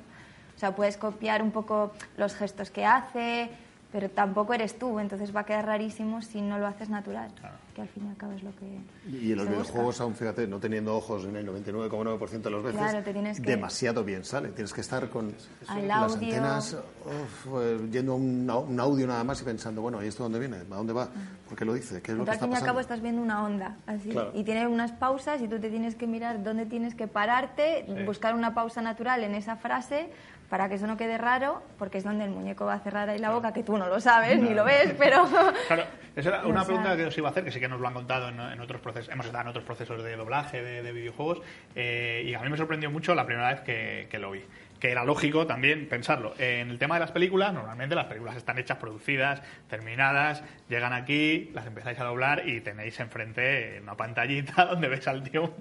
[0.56, 3.50] O sea, puedes copiar un poco los gestos que hace,
[3.94, 7.30] pero tampoco eres tú, entonces va a quedar rarísimo si no lo haces natural,
[7.76, 8.66] que al fin y al cabo es lo que
[9.08, 12.82] Y en los videojuegos, aún fíjate, no teniendo ojos en el 99,9% de las veces,
[12.82, 14.50] Claro, te que- demasiado bien sale.
[14.50, 15.36] Tienes que estar con
[15.68, 16.28] Al las audio.
[16.28, 16.76] antenas,
[17.06, 20.58] uf, eh, yendo a un, audio nada más y pensando, bueno, ¿y esto dónde viene?
[20.58, 21.10] ¿A dónde va?
[21.48, 22.02] ¿Por qué lo dice?
[22.02, 23.78] ¿Qué es lo Tú que al está fin y al cabo estás viendo una onda,
[23.86, 24.32] así, Claro.
[24.34, 28.34] y tiene unas pausas y tú te tienes que mirar dónde tienes que pararte, buscar
[28.34, 30.10] una pausa natural en esa frase
[30.54, 33.18] para que eso no quede raro, porque es donde el muñeco va a cerrar ahí
[33.18, 35.28] la boca, que tú no lo sabes ni lo ves, pero...
[35.68, 35.86] Claro,
[36.16, 37.96] esa era una pregunta que os iba a hacer, que sí que nos lo han
[37.96, 41.42] contado en, en otros procesos, hemos estado en otros procesos de doblaje de, de videojuegos,
[41.74, 44.44] eh, y a mí me sorprendió mucho la primera vez que, que lo vi.
[44.80, 46.36] que era lógico también pensarlo.
[46.38, 51.50] En el tema de las películas, normalmente las películas están hechas, producidas, terminadas, llegan aquí,
[51.56, 55.52] las empezáis a doblar y tenéis enfrente una pantallita donde ves al tío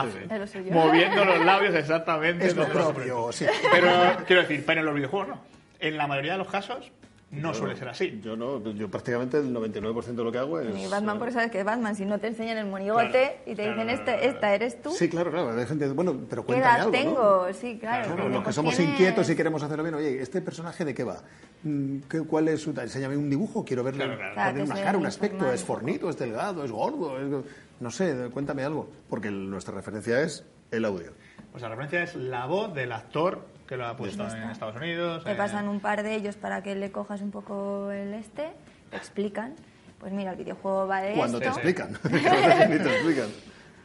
[0.00, 0.72] hace- suyo.
[0.72, 2.46] moviendo los labios exactamente.
[2.46, 3.46] Es lo propio, sí.
[3.72, 3.88] Pero
[4.26, 5.40] quiero decir, pero en los videojuegos no.
[5.80, 6.90] En la mayoría de los casos
[7.30, 8.20] no Yo- suele ser así.
[8.22, 10.76] Yo no, yo prácticamente el 99% de lo que hago es...
[10.78, 13.54] Y Batman, porque sabes que es Batman, si no te enseñan el monigote Claro, y
[13.56, 14.32] te claro, dicen, claro, esta, claro.
[14.34, 15.58] esta eres tú, Sí, claro, claro.
[15.58, 16.98] Hay gente, bueno, pero ¿qué cuéntame edad algo, ¿no?
[16.98, 17.46] tengo?
[17.52, 18.16] Sí, claro.
[18.28, 21.02] Los que pues somos tienes- inquietos y queremos hacerlo bien, oye, ¿este personaje de qué
[21.02, 21.22] va?
[21.64, 22.70] Mm, ¿qué- ¿Cuál es su?
[22.70, 24.34] Enséñame un dibujo, quiero verle Claro, claro.
[24.34, 27.44] Claro, poner te una cara, un aspecto, es fornito, es delgado, es gordo, es-
[27.80, 31.12] no sé, cuéntame algo, porque nuestra referencia es el audio.
[31.52, 35.24] Pues la referencia es la voz del actor que lo ha puesto en Estados Unidos.
[35.24, 38.50] Te eh, pasan un par de ellos para que le cojas un poco el este,
[38.90, 39.54] te explican.
[39.98, 43.28] Pues mira, el videojuego va de Cuando te explican, ni te explican.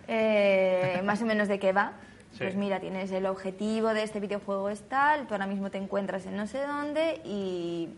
[0.07, 1.93] eh, más o menos de qué va.
[2.31, 2.39] Sí.
[2.39, 6.25] Pues mira, tienes el objetivo de este videojuego es tal, tú ahora mismo te encuentras
[6.25, 7.89] en no sé dónde y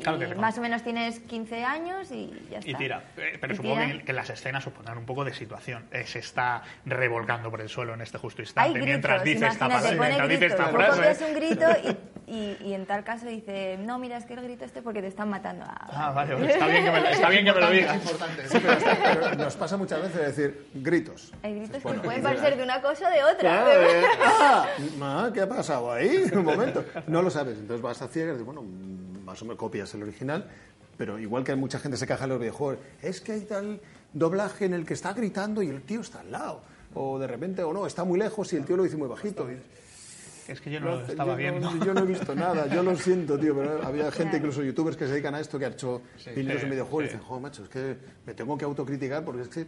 [0.00, 0.40] Claro que no.
[0.40, 2.70] más o menos tienes 15 años y ya está.
[2.70, 3.04] Y tira.
[3.16, 4.02] Eh, Pero Y supongo tira.
[4.04, 5.84] que, las escenas supondrán un poco de situación.
[5.92, 8.68] Eh, se está revolcando por el suelo en este justo instante.
[8.68, 9.88] Hay gritos, mientras dice esta frase.
[9.96, 10.60] pone mientras dice gritos.
[10.60, 10.96] esta frase.
[10.96, 11.66] copias un grito
[12.26, 15.02] y, y- y en tal caso dice, no, mira, es que el grito este porque
[15.02, 15.64] te están matando.
[15.68, 18.00] Ah, Ah, vale, vale, está bien que me, lo- está bien que me lo digas.
[18.48, 21.32] Sí, pero, pero nos pasa muchas veces decir gritos.
[21.42, 23.38] Hay gritos que pueden parecer de una cosa o de otra.
[23.40, 24.04] Claro, pero- eh,
[25.02, 26.24] ah, ¿qué ha pasado ahí?
[26.32, 26.84] Un momento.
[27.06, 27.58] No lo sabes.
[27.58, 28.62] Entonces vas a ciegas y dices, bueno,
[29.32, 30.46] más o menos copias el original,
[30.98, 33.80] pero igual que mucha gente se caja en los videojuegos, es que hay tal
[34.12, 36.60] doblaje en el que está gritando y el tío está al lado.
[36.94, 39.48] O de repente, o no, está muy lejos y el tío lo dice muy bajito.
[40.48, 41.84] Es que yo no lo yo estaba no- viendo.
[41.84, 45.06] yo no he visto nada, yo lo siento, tío, pero había gente, incluso youtubers que
[45.06, 46.02] se dedican a esto, que han hecho
[46.36, 47.12] vídeos sí, en videojuegos y sí.
[47.14, 49.64] dicen, joder, macho, es que me tengo que autocriticar porque es que,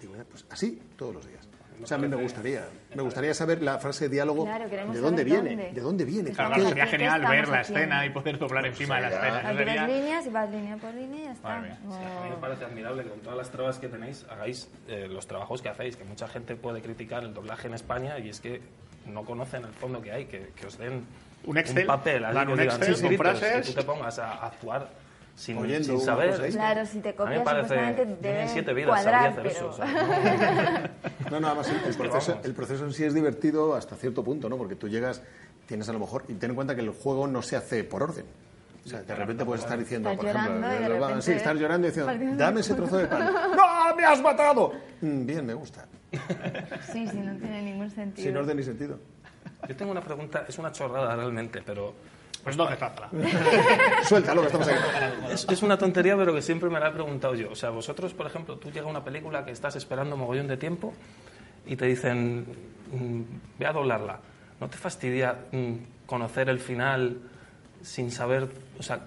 [0.00, 1.48] digo, pues así todos los días.
[1.82, 2.64] O sea, a mí me gustaría,
[2.94, 5.72] me gustaría saber la frase de diálogo, Claro, de dónde viene, dónde.
[5.72, 7.78] de dónde viene, Claro, ¿Qué- claro, sería ¿Qué genial ver la haciendo?
[7.80, 9.48] escena y poder doblar encima de la escena.
[9.48, 11.48] Aquí sería- líneas y vas línea por línea y ya está.
[11.84, 15.06] No- A mí me parece admirable que con todas las trabas que tenéis hagáis eh,
[15.08, 18.40] los trabajos que hacéis, que mucha gente puede criticar el doblaje en España y es
[18.40, 18.60] que
[19.06, 21.06] no conocen el fondo que hay, que, que os den
[21.44, 23.66] Un Excel, papel, así dan que un digan, Excel "Sí, con gritos", frases.
[23.66, 24.88] que tú te pongas a, a actuar
[25.38, 26.50] sin, Oyendo sin una saber.
[26.50, 29.50] Claro, si te A mí copias me parece, supuestamente tienen deben siete vidas, cuadrar, sabría
[29.50, 29.70] hacer pero...
[29.70, 29.82] eso.
[29.82, 30.90] o sea,
[31.30, 34.48] No, nada más, el, el proceso, el proceso en sí es divertido hasta cierto punto,
[34.48, 34.56] ¿no?
[34.56, 35.22] Porque tú llegas,
[35.66, 38.02] tienes a lo mejor, y ten en cuenta que el juego no se hace por
[38.02, 38.24] orden.
[38.84, 41.86] O sea, de repente puedes estar diciendo, Estás por ejemplo, de repente- sí, estás llorando
[41.86, 43.32] y diciendo, dame ese trozo de pan.
[43.56, 44.72] ¡No, me has matado!
[45.02, 45.86] Mm, bien, me gusta.
[46.90, 48.26] Sí, sí, no tiene ningún sentido.
[48.26, 48.98] Sin orden ni sentido.
[49.68, 51.92] Yo tengo una pregunta, es una chorrada realmente, pero
[52.56, 53.10] Pues trátala.
[54.04, 54.78] Suéltalo, que estamos aquí.
[55.30, 57.50] es, es una tontería, pero que siempre me la he preguntado yo.
[57.50, 60.94] O sea, vosotros, por ejemplo, tú llega una película que estás esperando mogollón de tiempo
[61.66, 62.46] y te dicen,
[62.92, 63.22] mm,
[63.58, 64.20] ve a doblarla.
[64.60, 65.74] ¿No te fastidia mm,
[66.06, 67.18] conocer el final
[67.82, 69.00] sin saber, o sea,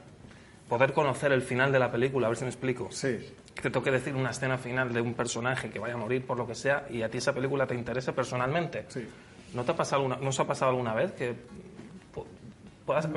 [0.69, 2.27] poder conocer el final de la película?
[2.27, 2.87] A ver si me explico.
[2.91, 3.33] Sí.
[3.53, 6.37] Que te toque decir una escena final de un personaje que vaya a morir por
[6.37, 8.85] lo que sea y a ti esa película te interese personalmente.
[8.87, 9.05] Sí.
[9.53, 11.35] ¿No te ha pasado alguna, ¿no os ha pasado alguna vez que
[12.85, 13.07] puedas,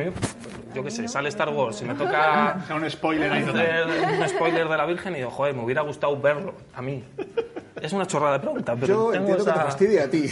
[0.74, 3.90] yo qué sé, sale Star Wars y me toca O sea, un spoiler ahí total.
[3.90, 7.04] hacer un spoiler de la Virgen y digo, joder, me hubiera gustado verlo, a mí.
[7.80, 9.58] Es una chorrada de pregunta, pero Yo tengo entiendo que esa...
[9.60, 10.30] te fastidie a ti.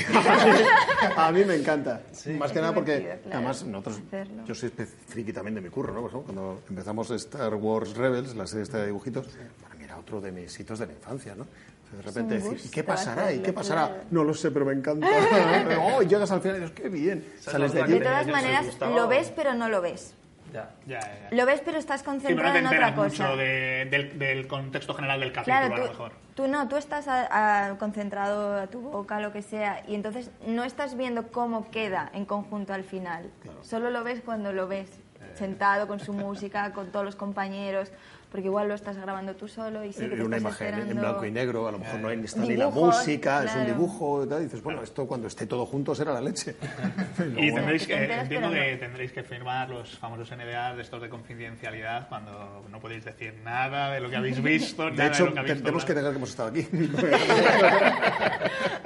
[1.17, 2.01] a mí me encanta.
[2.39, 4.45] Más que nada porque, claro, además, nosotros, hacerlo.
[4.45, 6.01] yo soy friki también de mi curro, ¿no?
[6.01, 9.27] Por ejemplo, cuando empezamos Star Wars Rebels, la serie esta de dibujitos,
[9.63, 11.47] para mí era otro de mis hitos de la infancia, ¿no?
[11.93, 13.33] De repente decir, ¿y qué pasará?
[13.33, 13.87] ¿Y qué pasará?
[13.89, 14.03] claro.
[14.11, 15.07] No lo sé, pero me encanta.
[15.81, 17.27] oh, y llegas al final y dices, qué bien.
[17.39, 17.93] Sales de allí.
[17.95, 20.15] De todas maneras, lo ves pero no lo ves.
[20.53, 20.71] Ya.
[20.87, 21.29] Ya, ya.
[21.31, 23.25] Lo ves pero estás Sí, pero no concentrado te en otra cosa.
[23.29, 26.13] mucho de- del, del contexto general del capítulo, Claro, a lo tú, mejor.
[26.35, 30.31] tú no, tú estás a- a- concentrado a tu boca, lo que sea, y entonces
[30.47, 33.31] no estás viendo cómo queda en conjunto al final.
[33.63, 34.91] Solo lo ves cuando lo ves,
[35.35, 37.91] sentado con su música, con todos los compañeros,
[38.33, 40.67] porque igual lo estás grabando tú solo y sí que En te una estás imagen
[40.69, 43.51] en esperando- blanco y negro, a lo mejor no hay, está ni la música, es
[43.51, 43.75] un claro.
[43.75, 46.57] dibujo, y tal, y dices, bueno, esto cuando esté todo junto será la leche.
[47.19, 51.01] Y Luego- tendréis que, te entiendo que tendréis que firmar los famosos NDA de estos
[51.03, 54.87] de confidencialidad cuando no podéis decir nada de lo que habéis visto.
[54.87, 56.67] De nada hecho, lo que habéis tenemos que negar que hemos estado aquí.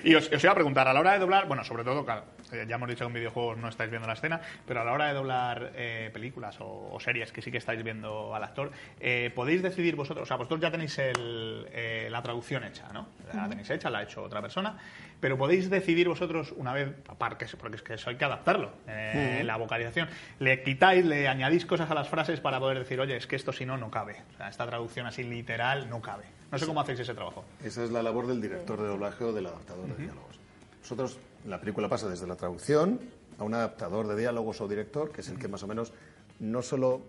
[0.04, 2.24] Y os, os iba a preguntar, a la hora de doblar, bueno, sobre todo, claro,
[2.52, 4.92] eh, ya hemos dicho que en videojuegos no estáis viendo la escena, pero a la
[4.92, 8.70] hora de doblar eh, películas o, o series que sí que estáis viendo al actor,
[9.00, 13.08] eh, podéis decidir vosotros, o sea, vosotros ya tenéis el, eh, la traducción hecha, ¿no?
[13.32, 14.76] La tenéis hecha, la ha hecho otra persona,
[15.20, 19.42] pero podéis decidir vosotros una vez, aparte, porque es que eso hay que adaptarlo, eh,
[19.44, 23.26] la vocalización, le quitáis, le añadís cosas a las frases para poder decir, oye, es
[23.26, 24.22] que esto si no, no cabe.
[24.34, 26.24] O sea, esta traducción así literal no cabe.
[26.50, 27.44] No sé cómo hacéis ese trabajo.
[27.62, 30.38] Esa es la labor del director de doblaje o del adaptador de diálogos.
[30.82, 33.00] Nosotros, la película pasa desde la traducción,
[33.38, 35.92] a un adaptador de diálogos o director, que es el que más o menos
[36.40, 37.02] no solo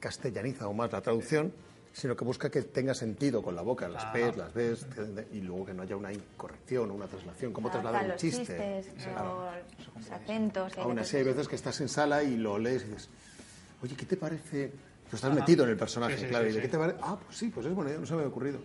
[0.00, 1.52] castellaniza aún más la traducción,
[1.92, 4.86] sino que busca que tenga sentido con la boca, las P's, las B's,
[5.32, 8.20] y luego que no haya una incorrección o una traslación, como Adapta trasladar un los
[8.20, 8.82] chiste.
[8.84, 9.50] chistes, o
[9.98, 10.78] los acentos.
[10.78, 13.08] Aún así hay veces que estás en sala y lo lees y dices,
[13.82, 14.72] oye, ¿qué te parece?
[15.08, 16.66] Tú estás metido en el personaje, Sí, sí, claro, sí, y de sí.
[16.66, 18.58] qué te parece, ah, pues sí, pues es buena idea, no se me había ocurrido.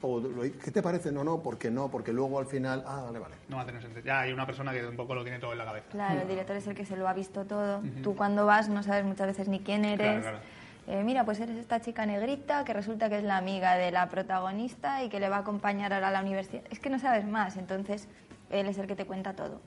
[0.00, 1.10] O lo- ¿qué te parece?
[1.10, 3.34] No, no, porque no, porque luego al final, ah, vale, vale.
[3.48, 4.02] No va a tener sentido.
[4.04, 5.86] Ya hay una persona que un poco lo tiene todo en la cabeza.
[5.90, 7.82] Claro, el director es el que se lo ha visto todo.
[8.04, 10.06] Tú cuando vas no sabes muchas veces ni quién eres.
[10.06, 10.38] Claro, claro.
[10.86, 14.08] Eh, mira, pues eres esta chica negrita que resulta que es la amiga de la
[14.08, 16.62] protagonista y que le va a acompañar ahora a la universidad.
[16.70, 18.08] Es que no sabes más, entonces
[18.50, 19.60] él es el que te cuenta todo.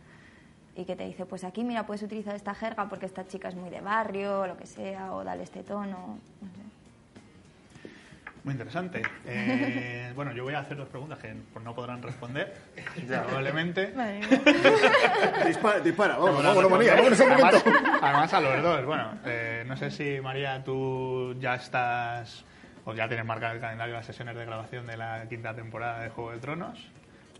[0.76, 3.56] Y que te dice, pues aquí, mira, puedes utilizar esta jerga porque esta chica es
[3.56, 6.18] muy de barrio o lo que sea, o dale este tono.
[6.42, 6.62] no sé.
[8.44, 9.04] Muy interesante.
[9.26, 12.54] Eh, bueno, yo voy a hacer dos preguntas que no podrán responder,
[13.08, 13.88] probablemente.
[15.46, 17.90] Dispara, dispara, vamos, Bueno, vámonos, María, vámonos un además, momento.
[18.02, 18.86] además a los dos.
[18.86, 22.46] Bueno, eh, no sé si María, tú ya estás
[22.86, 26.02] o ya tienes marcado el calendario de las sesiones de grabación de la quinta temporada
[26.02, 26.92] de Juego de Tronos.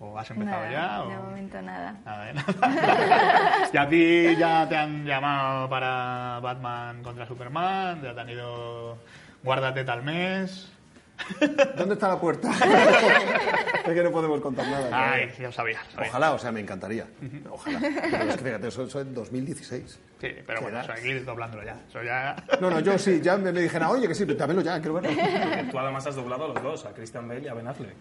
[0.04, 0.98] ¿O has empezado Nada, ya?
[1.08, 1.96] De o- momento nada.
[2.04, 3.70] Nada de nada.
[3.74, 8.02] ¿Y a ti ya te han llamado para Batman contra Superman?
[8.02, 8.98] ¿Ya te han ido
[9.44, 10.72] guárdate tal mes?
[11.78, 12.50] ¿Dónde está la puerta?
[13.86, 14.88] es que no podemos contar nada.
[14.88, 15.14] claro.
[15.14, 15.80] Ay, ya sabía.
[15.94, 16.10] sabía.
[16.10, 17.06] Ojalá, o sea, me encantaría.
[17.48, 17.80] Ojalá.
[17.80, 20.00] Pero es que fíjate, eso, eso es 2016.
[20.20, 21.76] Sí, pero bueno, eso hay que ir doblándolo ya.
[21.88, 22.36] Eso ya...
[22.60, 25.10] No, no, yo sí, ya me, me dijeron, oye, que sí, dámelo ya, quiero verlo.
[25.12, 27.96] Porque tú además has doblado a los dos, a Christian Bale y a Ben Affleck.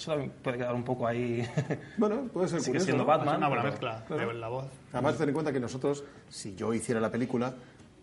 [0.00, 1.46] Eso también puede quedar un poco ahí.
[1.98, 3.08] Bueno, puede ser Sigue curioso, siendo ¿no?
[3.08, 3.34] Batman.
[3.34, 4.28] Es una buena pero- mezcla claro.
[4.28, 4.64] de la voz.
[4.94, 7.52] Además, ten en cuenta que nosotros, si yo hiciera la película,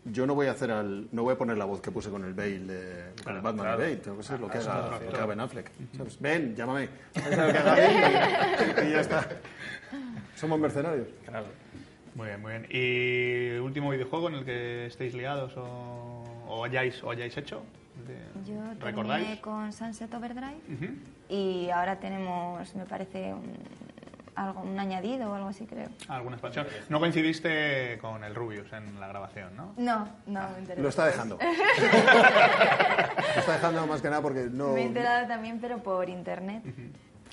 [0.05, 2.23] yo no voy a hacer al, no voy a poner la voz que puse con
[2.23, 3.77] el Bale, de, con el Batman claro.
[3.81, 5.11] de Bale, tengo que ser lo que Eso haga, lo refiero.
[5.11, 5.71] que haga Ben Affleck.
[5.97, 6.21] ¿sabes?
[6.21, 6.83] Ven, llámame.
[7.15, 9.27] Eso es lo que haga Bale y, y ya está.
[10.35, 11.07] Somos mercenarios.
[11.25, 11.47] Claro.
[12.13, 12.67] Muy bien, muy bien.
[12.69, 17.63] ¿Y último videojuego en el que estéis liados o, o hayáis, o hayáis hecho?
[18.07, 19.23] De- Yo ¿Recordáis?
[19.25, 20.87] terminé con Sunset Overdrive Ujú.
[21.29, 23.53] y ahora tenemos, me parece, un,
[24.35, 25.87] algo, un añadido o algo así, creo.
[26.07, 26.67] ¿Alguna expansión?
[26.89, 29.73] No coincidiste con el Rubius en la grabación, ¿no?
[29.77, 30.81] No, no me enteré.
[30.81, 31.37] Lo está dejando.
[31.41, 34.69] lo está dejando más que nada porque no...
[34.73, 36.63] Me he enterado también, pero por internet.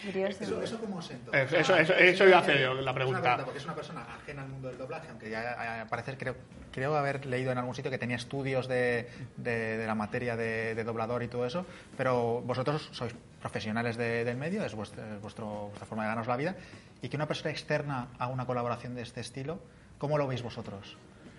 [0.02, 0.44] Curioso.
[0.44, 2.94] ¿Eso, eso cómo se Eh, eso- eso- eso iba a hacer yo, la Es una
[2.94, 3.37] pregunta.
[3.44, 6.37] Porque es una persona ajena al mundo del doblaje, aunque ya a- a parecer creo,
[6.72, 10.74] creo haber leído en algún sitio que tenía estudios de, de- de la materia de,
[10.74, 15.20] de doblador y todo eso, pero vosotros sois profesionales de- del medio, es vuestra, es
[15.20, 16.57] vuestro- vuestra forma de ganaros la vida,
[17.02, 19.61] y que una persona externa a una colaboración de este estilo,
[19.98, 20.96] ¿cómo lo veis vosotros?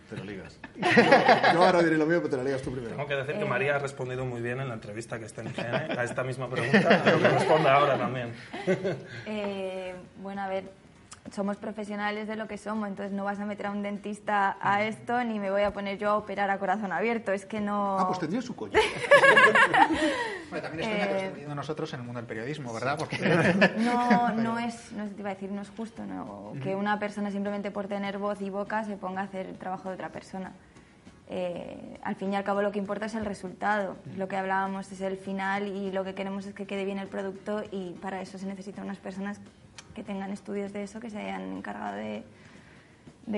[0.10, 0.60] Te lo ligas.
[1.54, 2.96] Yo ahora diré lo mío, pero te lo ligas tú primero.
[2.96, 3.40] Tengo que decir Eh.
[3.40, 6.24] que María ha respondido muy bien en la entrevista que está en IGN a esta
[6.24, 8.32] misma pregunta, pero que responda ahora también.
[9.26, 10.66] Eh, bueno, a ver,
[11.32, 14.84] somos profesionales de lo que somos, entonces no vas a meter a un dentista a
[14.84, 17.32] esto ni me voy a poner yo a operar a corazón abierto.
[17.32, 17.98] Es que no.
[18.00, 18.74] Ah, pues tendría su coño.
[20.50, 22.72] Bueno, también es coña que lo Eh, estamos viendo nosotros en el mundo del periodismo,
[22.74, 22.98] ¿verdad?
[22.98, 23.18] Porque
[23.80, 26.54] No, no es, no te iba a decir, no es justo, ¿no?
[26.62, 29.90] Que una persona simplemente por tener voz y boca se ponga a hacer el trabajo
[29.90, 30.54] de otra persona.
[31.28, 33.98] Eh, al fin y al cabo lo que importa es el resultado.
[34.16, 37.08] Lo que hablábamos es el final y lo que queremos es que quede bien el
[37.08, 39.42] producto y para eso se necesitan unas personas
[39.96, 42.24] que tengan estudios de eso, que se hayan encargado de,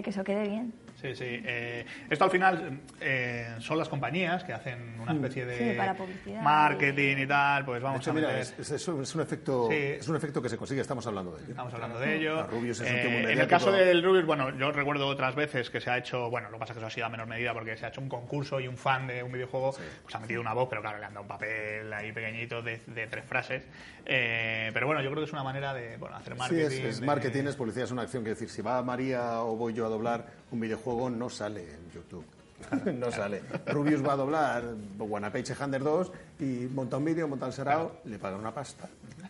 [0.03, 0.73] que eso quede bien.
[0.99, 1.25] Sí, sí.
[1.45, 5.93] Eh, esto al final eh, son las compañías que hacen una especie de Sí, para
[5.93, 6.41] publicidad.
[6.41, 9.75] marketing y tal, pues vamos hecho, a mira, meter- es, es- es un- efecto, Sí.
[9.77, 11.51] es un efecto que se consigue, estamos hablando de ello.
[11.51, 12.47] Estamos hablando de ello.
[12.47, 15.91] Rubius es Eh, en el caso del Rubius, bueno, yo recuerdo otras veces que se
[15.91, 17.77] ha hecho, bueno, lo que pasa es que eso ha sido a menor medida porque
[17.77, 20.53] se ha hecho un concurso y un fan de un videojuego pues ha metido una
[20.53, 23.63] voz, pero claro, le han dado un papel ahí pequeñito de, de tres frases.
[24.09, 26.63] Eh, pero bueno, yo creo que es una manera de bueno, hacer Sí, marketing.
[26.65, 29.55] es, es de- marketing, es publicidad, es una acción que decir, si va María o
[29.57, 32.25] voy yo a doblar un videojuego, no sale en YouTube.
[32.93, 33.41] no sale.
[33.67, 34.63] Rubius va a doblar
[34.97, 38.87] Wanapage Hunter 2 y monta un vídeo, monta un serao, le pagan una pasta.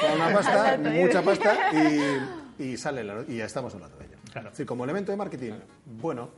[0.00, 1.56] Paga una pasta, mucha pasta
[2.58, 4.16] y, y sale la- y ya estamos hablando de ello.
[4.32, 4.50] Claro.
[4.50, 5.52] Decir, como elemento de marketing,
[6.00, 6.30] bueno,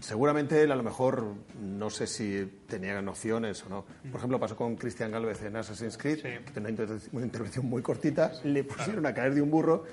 [0.00, 1.24] seguramente él a lo mejor
[1.60, 3.84] no sé si tenía nociones o no.
[4.10, 6.22] Por ejemplo, pasó con Christian Galvez en Assassin's Creed, Sí.
[6.44, 9.84] que tenía una, inter- una intervención muy cortita, le pusieron a caer de un burro.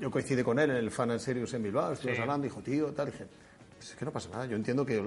[0.00, 2.22] Yo coincidí con él en el Fan and Serious en Bilbao, estuvimos Sí.
[2.22, 3.26] hablando, dijo, tío, tal, dije,
[3.76, 5.02] "Pues es que no pasa nada, yo entiendo que...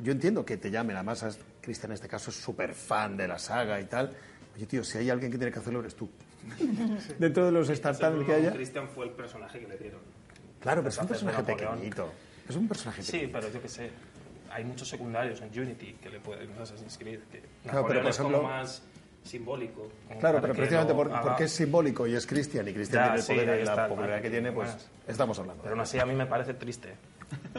[0.00, 3.38] Yo entiendo que te llamen, además Cristian en este caso es súper fan de la
[3.38, 4.14] saga y tal.
[4.54, 6.08] Oye, tío, si hay alguien que tiene que hacerlo eres tú.
[7.18, 8.52] Dentro de los startups que haya...
[8.52, 10.00] Christian fue el personaje que le dieron.
[10.60, 12.12] Claro, pero es un personaje pequeñito.
[12.48, 13.38] Es un personaje Sí, pequeñito.
[13.40, 13.90] pero yo qué sé.
[14.50, 17.20] Hay muchos secundarios en Unity que le pueden en Assassin's Creed.
[17.30, 18.82] Que Claro, pero, por es como ejemplo- más
[19.28, 19.88] simbólico.
[20.18, 21.22] Claro, pero precisamente lo por- haga.
[21.22, 24.22] porque es simbólico y es Cristian y Cristian tiene el sí, poder y la popularidad
[24.22, 25.62] que tiene, pues estamos hablando.
[25.62, 26.94] Pero aún así a mí me parece triste,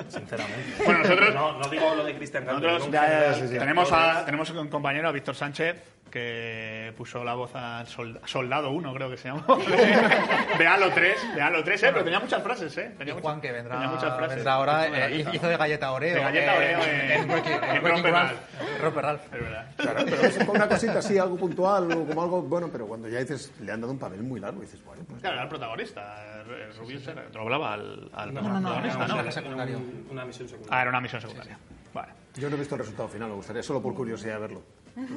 [0.10, 0.84] sinceramente.
[0.84, 3.58] Bueno, nosotros- No, no digo lo de Cristian Nosotros Ya, ya, sí, sí.
[3.58, 5.76] tenemos, a, tenemos un compañero, a Víctor Sánchez,
[6.10, 9.76] que puso la voz al sol- Soldado 1, creo que se llamó, de,
[10.58, 12.92] de Halo 3, de Halo 3, eh, pero tenía muchas frases, ¿eh?
[12.98, 14.36] Tenía Y muchas- Juan, que vendrá, tenía muchas frases.
[14.36, 15.36] vendrá ahora, Hizo de eh, galleta.
[15.36, 16.16] hizo de galleta Oreo.
[16.16, 18.32] De galleta Oreo eh, en- en Wrecking Romper Ralph.
[18.32, 18.82] Ralph.
[18.82, 19.22] Romper Ralph.
[19.26, 19.66] Es verdad.
[19.78, 23.20] Claro, pero es una cosita así, algo puntual o como algo bueno, pero cuando ya
[23.20, 26.44] dices, le han dado un papel muy largo, dices, bueno, pues Claro, era el protagonista.
[26.80, 29.22] Rubius era, doblaba al, al No, no, no, protagonista, no, ¿no?
[29.22, 29.82] era secundario.
[30.10, 30.82] una misión Ah, secundaria.
[30.82, 31.58] era una misión secundaria.
[31.94, 32.14] Vale.
[32.36, 34.62] yo no he visto el resultado final, me gustaría solo por curiosidad verlo.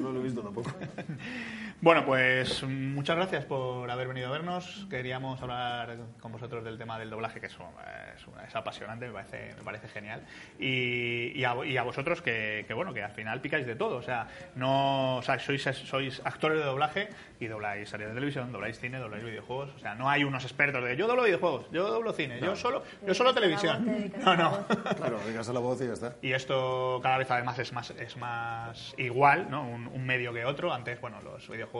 [0.01, 0.71] No lo he visto tampoco.
[1.83, 4.87] Bueno, pues muchas gracias por haber venido a vernos.
[4.89, 9.53] Queríamos hablar con vosotros del tema del doblaje, que es, es, es apasionante, me parece,
[9.59, 10.23] me parece genial.
[10.61, 13.97] Y, y, a, y a vosotros que, que, bueno, que al final picáis de todo.
[13.97, 17.09] O sea, no, o sea, sois, sois actores de doblaje
[17.41, 19.71] y dobláis series de televisión, dobláis cine, dobláis videojuegos.
[19.75, 22.85] O sea, no hay unos expertos de yo doblo videojuegos, yo doblo cine, yo solo,
[23.05, 24.13] yo solo televisión.
[24.23, 24.65] No, no.
[24.97, 26.15] Claro, vengas a la voz y ya está.
[26.23, 29.65] Y esto cada vez además es más, es más igual, ¿no?
[29.69, 30.73] Un, un medio que otro.
[30.73, 31.72] Antes, bueno, los videojuegos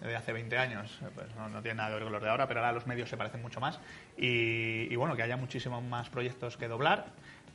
[0.00, 2.48] de hace 20 años pues no, no tienen nada que ver con los de ahora,
[2.48, 3.80] pero ahora los medios se parecen mucho más.
[4.16, 7.06] Y, y bueno, que haya muchísimos más proyectos que doblar.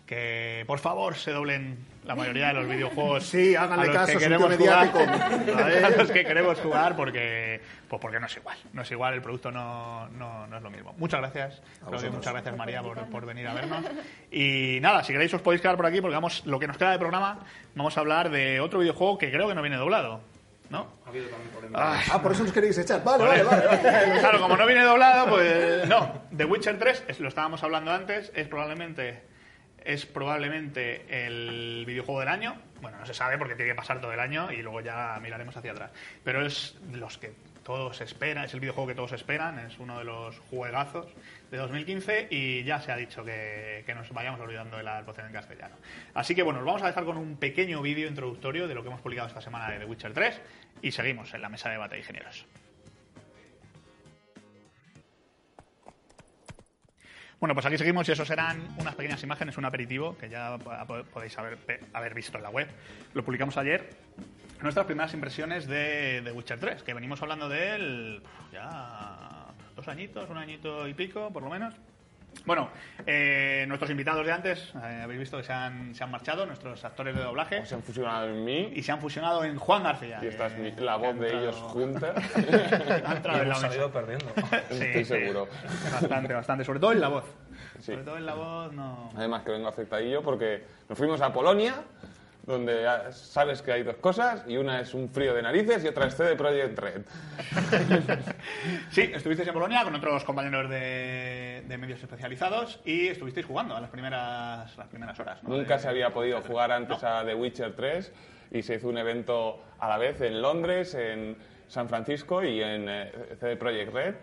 [0.05, 3.25] Que por favor se doblen la mayoría de los videojuegos.
[3.25, 4.91] Sí, háganle a los caso, que queremos jugar,
[5.83, 7.59] a los que queremos jugar porque,
[7.89, 8.55] pues porque no es igual.
[8.71, 10.93] No es igual, el producto no, no, no es lo mismo.
[10.99, 13.83] Muchas gracias, Claudio, muchas gracias María por, por venir a vernos.
[14.31, 16.91] Y nada, si queréis os podéis quedar por aquí porque vamos, lo que nos queda
[16.91, 17.39] de programa,
[17.73, 20.21] vamos a hablar de otro videojuego que creo que no viene doblado.
[20.69, 20.87] ¿No?
[21.05, 22.01] Ha habido también polémica.
[22.11, 23.03] Ah, por eso nos queréis echar.
[23.03, 23.67] Vale, vale, vale.
[23.67, 23.79] vale.
[24.19, 26.23] Claro, como no viene doblado, pues no.
[26.35, 29.23] The Witcher 3, es- lo estábamos hablando antes, es probablemente
[29.83, 32.55] es probablemente el videojuego del año.
[32.81, 35.55] Bueno, no se sabe porque tiene que pasar todo el año y luego ya miraremos
[35.55, 35.91] hacia atrás.
[36.23, 37.33] Pero es los que
[37.65, 41.07] todos esperan, es el videojuego que todos esperan, es uno de los juegazos
[41.49, 45.17] de 2015 y ya se ha dicho que, que nos vayamos olvidando de la voz
[45.17, 45.75] en castellano.
[46.13, 48.89] Así que bueno, os vamos a dejar con un pequeño vídeo introductorio de lo que
[48.89, 50.41] hemos publicado esta semana de The Witcher 3
[50.83, 52.45] y seguimos en la mesa de debate de ingenieros.
[57.39, 61.03] Bueno, pues aquí seguimos y eso serán unas pequeñas imágenes, un aperitivo que ya po-
[61.13, 61.57] podéis haber,
[61.93, 62.67] haber visto en la web.
[63.13, 63.89] Lo publicamos ayer.
[64.61, 70.29] Nuestras primeras impresiones de, de Witcher 3, que venimos hablando de él ya dos añitos,
[70.29, 71.73] un añito y pico, por lo menos.
[72.45, 72.69] Bueno,
[73.05, 76.83] eh, nuestros invitados de antes, eh, habéis visto que se han, se han marchado, nuestros
[76.83, 80.19] actores de doblaje, Se han fusionado en mí y se han fusionado en Juan García.
[80.21, 82.15] y esta es que- mi- la voz de ellos entrado- juntas.
[83.05, 83.67] ha entrado en la Hemos mesa.
[83.69, 84.25] salido perdiendo.
[84.69, 85.05] Sí, Estoy sí.
[85.05, 85.47] seguro.
[85.93, 86.65] Bastante, bastante.
[86.65, 87.25] Sobre todo en la voz.
[87.79, 87.91] Sí.
[87.91, 89.11] Sobre todo en la voz no...
[89.15, 91.75] Además que vengo afectadillo porque nos fuimos a Polonia,
[92.45, 95.87] donde ya sabes que hay dos cosas, y una es un frío de narices y
[95.87, 97.01] otra es CD Projekt Red.
[98.91, 103.81] Sí, estuvisteis en Polonia con otros compañeros de, de medios especializados y estuvisteis jugando a
[103.81, 105.43] las primeras, las primeras horas.
[105.43, 105.49] ¿no?
[105.57, 107.09] Nunca De- se había podido jugar antes No.
[107.09, 108.13] a The Witcher 3
[108.51, 111.35] y se hizo un evento a la vez en Londres, en
[111.67, 114.15] San Francisco y en eh, CD Projekt Red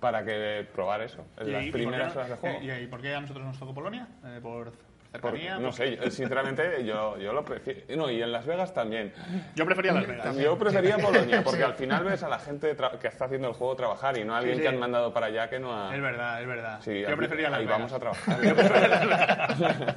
[0.00, 2.58] para que probar eso, en ¿Y- las primeras qué, horas de juego.
[2.62, 4.06] ¿Y, y por qué a nosotros nos tocó Polonia?
[4.24, 4.72] Eh, ¿Por
[5.16, 7.80] No por- sé, yo- sinceramente yo, yo lo prefiero.
[7.96, 9.12] No, y en Las Vegas también.
[9.54, 10.36] Yo prefería Las Vegas.
[10.36, 13.74] Yo prefería Polonia, porque al final ves a la gente que está haciendo el juego
[13.76, 14.62] trabajar y no a alguien sí.
[14.62, 15.94] que han mandado para allá que no ha...
[15.94, 16.80] Es verdad, es verdad.
[16.82, 17.78] Sí, Yo aquí- prefería Las ahí Vegas.
[17.78, 18.38] vamos a trabajar.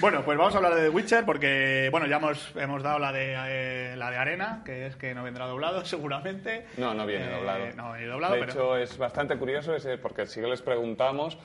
[0.00, 3.12] bueno, pues vamos a hablar de The Witcher porque, bueno, ya hemos, hemos dado la
[3.12, 6.66] de, eh, la de Arena, que es que no vendrá doblado seguramente.
[6.76, 7.58] No, no viene Eh, doblado.
[7.76, 8.52] No viene doblado, de pero...
[8.52, 11.38] hecho, es bastante curioso ese, porque sí que les preguntamos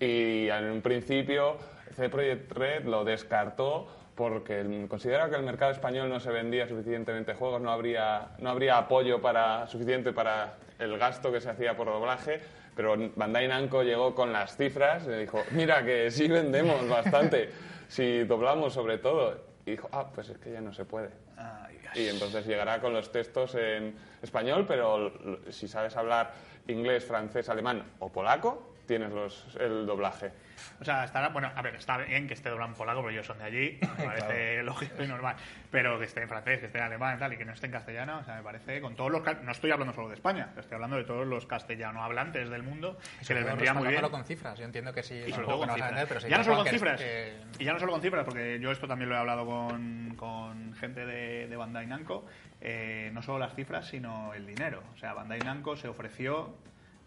[0.00, 1.56] y en un principio
[1.92, 7.34] CD Projekt Red lo descartó porque considera que el mercado español no se vendía suficientemente
[7.34, 11.88] juegos, no habría, no habría apoyo para, suficiente para el gasto que se hacía por
[11.88, 12.40] doblaje,
[12.76, 17.50] pero Bandai Namco llegó con las cifras y dijo, mira que sí vendemos bastante,
[17.88, 19.54] si doblamos sobre todo.
[19.66, 21.10] Y dijo, ah, pues es que ya no se puede.
[21.36, 21.80] Ay.
[21.94, 25.12] Y entonces llegará con los textos en español, pero
[25.50, 26.32] si sabes hablar
[26.66, 30.32] inglés, francés, alemán o polaco, tienes los, el doblaje.
[30.80, 33.26] O sea, estará, bueno, a ver, está bien que esté doblado en polaco, porque ellos
[33.26, 35.36] son de allí, me parece lógico y normal,
[35.70, 37.66] pero que esté en francés, que esté en alemán y tal, y que no esté
[37.66, 40.50] en castellano, o sea, me parece, con todos los, no estoy hablando solo de España,
[40.56, 44.00] estoy hablando de todos los castellano hablantes del mundo, que les vendría muy bien.
[44.08, 44.58] Con cifras.
[44.58, 45.90] Yo entiendo que sí, Y que con no vas a cifras.
[45.90, 47.00] vender, pero sí ya no solo con cifras.
[47.00, 50.14] que- Y ya no solo con cifras, porque yo esto también lo he hablado con,
[50.16, 52.26] con gente de, de Bandai Namco.
[52.60, 54.82] eh, no solo las cifras, sino el dinero.
[54.94, 56.56] O sea, Bandai Namco se ofreció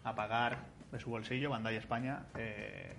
[0.04, 0.58] a pagar
[0.92, 2.94] de su bolsillo, Bandai España, eh,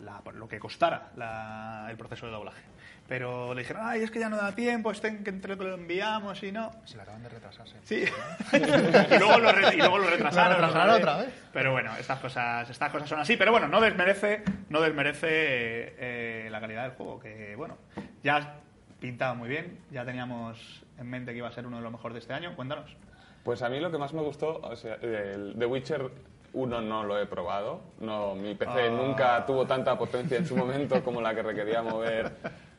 [0.00, 2.62] la- lo que costara la- el proceso de doblaje.
[3.08, 5.74] Pero le dijeron, ay, es que ya no da tiempo, estén que entre que lo
[5.74, 6.70] enviamos y no.
[6.84, 7.76] Se la acaban de retrasarse.
[7.84, 8.04] Sí.
[8.52, 10.60] y, luego lo re- y luego lo retrasaron.
[10.60, 11.30] Lo retrasaron otra vez.
[11.52, 13.38] Pero bueno, estas cosas, estas cosas son así.
[13.38, 17.78] Pero bueno, no desmerece, no desmerece eh, eh, la calidad del juego, que bueno,
[18.22, 18.56] ya
[19.00, 22.12] pintaba muy bien, ya teníamos en mente que iba a ser uno de los mejores
[22.14, 22.54] de este año.
[22.56, 22.94] Cuéntanos.
[23.42, 26.10] Pues a mí lo que más me gustó, o sea, el The Witcher
[26.58, 27.80] 1 no lo he probado.
[28.00, 28.90] No, mi PC Ah.
[28.90, 32.32] nunca tuvo tanta potencia en su momento como la que requería mover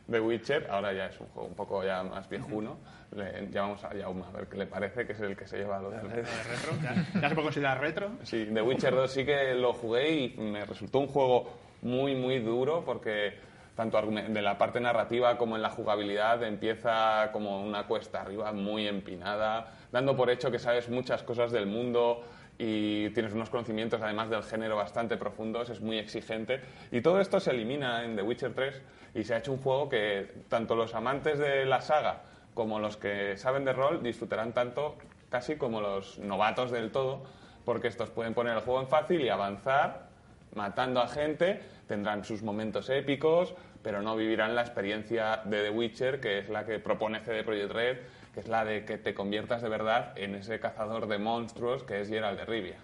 [0.10, 0.68] The Witcher.
[0.70, 2.78] Ahora ya es un juego un poco ya más viejuno.
[3.16, 5.80] Le llamamos a Jaume a ver qué le parece, que es el que se lleva
[5.80, 8.10] lo del Eh, retro, ya, ya se puede considerar retro.
[8.24, 11.50] Sí, The Witcher 2 sí que lo jugué y me resultó un juego
[11.82, 13.34] muy, muy duro porque
[13.76, 18.86] tanto de la parte narrativa como en la jugabilidad empieza como una cuesta arriba muy
[18.88, 22.22] empinada, dando por hecho que sabes muchas cosas del mundo
[22.62, 26.60] y tienes unos conocimientos además del género bastante profundos, es muy exigente.
[26.92, 28.82] Y todo esto se elimina en The Witcher 3
[29.16, 32.98] y se ha hecho un juego que tanto los amantes de la saga como los
[32.98, 34.98] que saben de rol disfrutarán tanto
[35.30, 37.24] casi como los novatos del todo,
[37.64, 40.10] porque estos pueden poner el juego en fácil y avanzar
[40.54, 46.20] matando a gente, tendrán sus momentos épicos, pero no vivirán la experiencia de The Witcher,
[46.20, 47.98] que es la que propone CD Projekt Red,
[48.34, 52.02] que es la de que te conviertas de verdad en ese cazador de monstruos que
[52.02, 52.76] es Geralt de Rivia.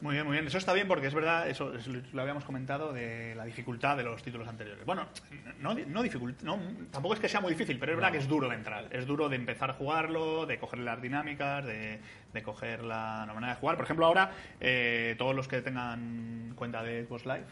[0.00, 0.46] Muy bien, muy bien.
[0.46, 4.02] Eso está bien porque es verdad, eso es- lo habíamos comentado de la dificultad de
[4.02, 4.84] los títulos anteriores.
[4.84, 5.06] Bueno,
[5.60, 6.58] no, no, dificult- no
[6.90, 8.88] tampoco es que sea muy difícil, pero es verdad que es duro de entrar.
[8.90, 12.00] Es duro de empezar a jugarlo, de coger las dinámicas, de,
[12.34, 13.76] de coger la, la manera de jugar.
[13.76, 17.44] Por ejemplo, ahora, eh, todos los que tengan cuenta de Xbox Live,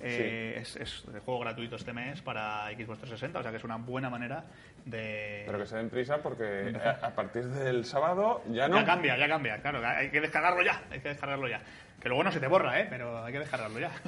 [0.00, 3.64] eh, es, es de juego gratuito este mes para Xbox 360, o sea que es
[3.64, 4.44] una buena manera
[4.84, 5.44] de...
[5.46, 8.76] Pero que se den prisa porque a, a partir del sábado ya no.
[8.76, 11.60] Ya cambia, ya cambia, claro, hay que descargarlo ya, hay que descargarlo ya.
[12.00, 12.86] Que luego no se te borra, ¿eh?
[12.90, 13.90] pero hay que descargarlo ya.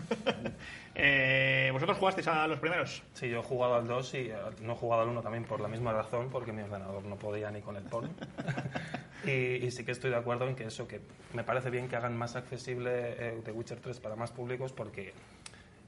[0.96, 3.02] Eh, ¿Vosotros jugasteis a los primeros?
[3.14, 5.58] Sí, yo he jugado al 2 y eh, no he jugado al 1 también por
[5.58, 8.10] la misma razón, porque mi ordenador no podía ni con el porno.
[9.26, 11.00] y, y sí que estoy de acuerdo en que eso, que
[11.32, 15.12] me parece bien que hagan más accesible eh, The Witcher 3 para más públicos, porque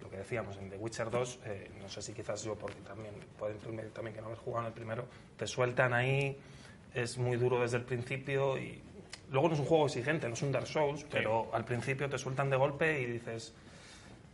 [0.00, 3.14] lo que decíamos en The Witcher 2, eh, no sé si quizás yo, porque también
[3.38, 5.06] puede influir también que no haber jugado en el primero,
[5.36, 6.36] te sueltan ahí,
[6.94, 8.80] es muy duro desde el principio y
[9.30, 12.18] luego no es un juego exigente, no es un Dark Souls, pero al principio te
[12.18, 13.54] sueltan de golpe y dices,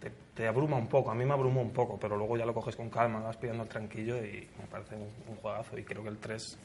[0.01, 2.55] te, te abruma un poco, a mí me abrumó un poco, pero luego ya lo
[2.55, 6.03] coges con calma, vas pillando el tranquillo y me parece un, un juegazo y creo
[6.03, 6.59] que el 3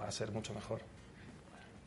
[0.00, 0.80] va a ser mucho mejor.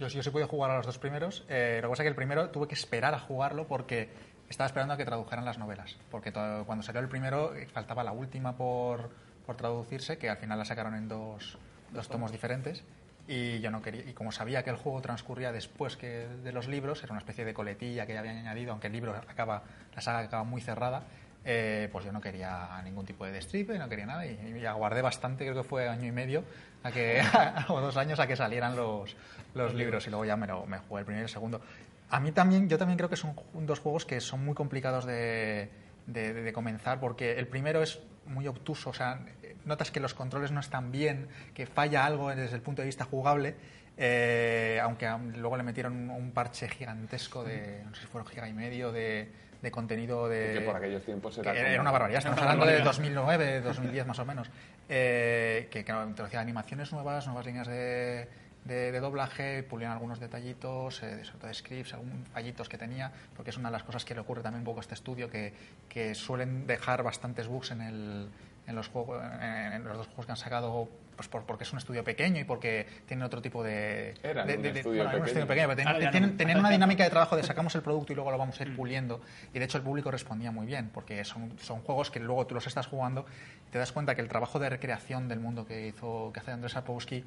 [0.01, 1.45] Yo, yo sí pude jugar a los dos primeros.
[1.47, 4.09] eh, lo que pasa es que el primero tuve que esperar a jugarlo porque
[4.49, 5.95] estaba esperando a que tradujeran las novelas.
[6.09, 9.11] Porque cuando salió el primero eh, faltaba la última por,
[9.45, 11.55] por traducirse, que al final la sacaron en dos,
[11.91, 12.83] dos tomos diferentes.
[13.27, 14.01] Y yo no quería.
[14.09, 17.45] Y como sabía que el juego transcurría después que de los libros, era una especie
[17.45, 19.61] de coletilla que ya habían añadido, aunque el libro acaba,
[19.93, 21.03] la saga acaba muy cerrada.
[21.45, 25.01] Eh, pues yo no quería ningún tipo de destripe, no quería nada y, y aguardé
[25.01, 26.43] bastante, creo que fue año y medio
[26.83, 27.21] a que,
[27.69, 29.15] o dos años a que salieran los,
[29.55, 31.61] los libros y luego ya me, lo, me jugué el primero y el segundo.
[32.09, 35.69] A mí también, yo también creo que son dos juegos que son muy complicados de,
[36.07, 39.19] de, de- de comenzar porque el primero es muy obtuso, o sea,
[39.65, 43.05] notas que los controles no están bien, que falla algo desde el punto de vista
[43.05, 43.55] jugable,
[43.97, 48.27] eh, aunque a- luego le metieron un, un parche gigantesco de, no sé si fueron
[48.29, 49.31] giga y medio de,
[49.61, 50.53] de contenido de...
[50.53, 52.91] Que por aquellos tiempos Que era era, como- una barbaridad, estamos hablando de barbaridad.
[52.91, 54.49] 2009, 2010 más o menos.
[54.89, 58.27] Eh, que claro, introducía animaciones nuevas, nuevas líneas de,
[58.65, 63.11] de, de doblaje, pulían algunos detallitos, eh, sobre todo de scripts, algunos fallitos que tenía,
[63.35, 65.29] porque es una de las cosas que le ocurre también un poco a este estudio,
[65.29, 65.53] que,
[65.87, 68.29] que suelen dejar bastantes bugs en, el,
[68.67, 70.87] en, los juegos, en, en los dos juegos que han sacado.
[71.15, 74.15] Pues por- porque es un estudio pequeño y porque tienen otro tipo de.
[74.23, 75.67] Eran de- un de- de- estudio bueno, eran un estudio pequeño.
[75.75, 78.63] pero tenían una dinámica de trabajo de sacamos el producto y luego lo vamos a
[78.63, 79.21] ir puliendo.
[79.53, 82.55] Y de hecho el público respondía muy bien, porque son, son juegos que luego tú
[82.55, 83.25] los estás jugando
[83.67, 86.51] y te das cuenta que el trabajo de recreación del mundo que hizo que hace
[86.51, 87.23] Andrés Sapowski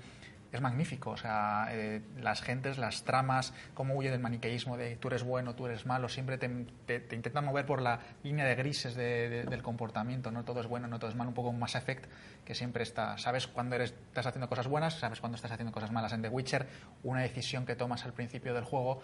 [0.57, 1.11] es magnífico.
[1.11, 5.55] O sea, eh, las gentes, las tramas, cómo huye del maniqueísmo de tú eres bueno,
[5.55, 6.49] tú eres malo, siempre te,
[6.87, 10.31] te- te intentan mover por la línea de grises de- de- del comportamiento.
[10.31, 12.07] No todo es bueno, no todo es malo, un poco un Mass Effect
[12.45, 13.17] que siempre está.
[13.19, 16.13] Sabes cuando eres, estás haciendo cosas buenas, sabes cuando estás haciendo cosas malas.
[16.13, 16.67] En The Witcher,
[17.03, 19.01] una decisión que tomas al principio del juego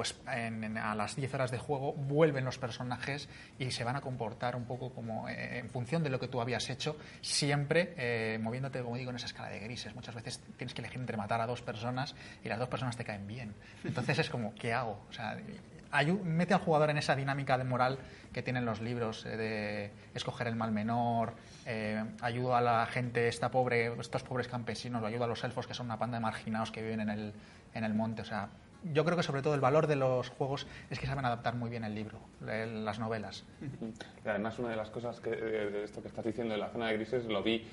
[0.00, 3.28] pues en- a las 10 horas de juego vuelven los personajes
[3.58, 6.40] y se van a comportar un poco como eh, en función de lo que tú
[6.40, 9.94] habías hecho, siempre eh, moviéndote, como digo, en esa escala de grises.
[9.94, 13.04] Muchas veces tienes que elegir entre matar a dos personas y las dos personas te
[13.04, 13.54] caen bien.
[13.84, 15.04] Entonces es como, ¿qué hago?
[15.10, 15.36] O sea,
[16.24, 17.98] mete al jugador en esa dinámica de moral
[18.32, 21.34] que tienen los libros eh, de escoger el mal menor,
[21.66, 25.74] eh, ayuda a la gente, esta pobre, estos pobres campesinos, ayuda a los elfos que
[25.74, 27.34] son una panda de marginados que viven en el,
[27.74, 28.22] en el monte.
[28.22, 28.48] O sea,
[28.84, 31.70] yo creo que sobre todo el valor de los juegos es que saben adaptar muy
[31.70, 33.44] bien el libro, las novelas.
[34.24, 36.88] Y además una de las cosas que de esto que estás diciendo de la zona
[36.88, 37.66] de grises lo vi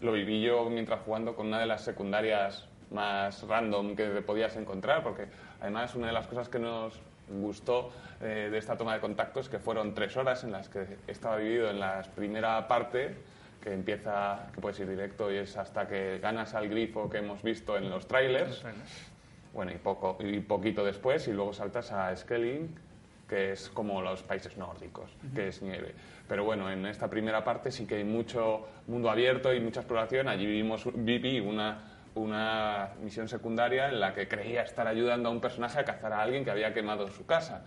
[0.00, 5.02] lo viví yo mientras jugando con una de las secundarias más random que podías encontrar
[5.02, 5.26] porque
[5.60, 7.90] además una de las cosas que nos gustó
[8.20, 11.68] eh, de esta toma de contactos que fueron tres horas en las que estaba vivido
[11.68, 13.16] en la primera parte
[13.62, 17.42] que empieza que puedes ir directo y es hasta que ganas al grifo que hemos
[17.42, 18.64] visto en los trailers
[19.52, 22.74] bueno, y, poco, y poquito después, y luego saltas a Skelling,
[23.28, 25.94] que es como los países nórdicos, que es nieve.
[26.26, 30.28] Pero bueno, en esta primera parte sí que hay mucho mundo abierto y mucha exploración.
[30.28, 31.78] Allí vivimos, viví una,
[32.14, 36.22] una misión secundaria en la que creía estar ayudando a un personaje a cazar a
[36.22, 37.64] alguien que había quemado su casa.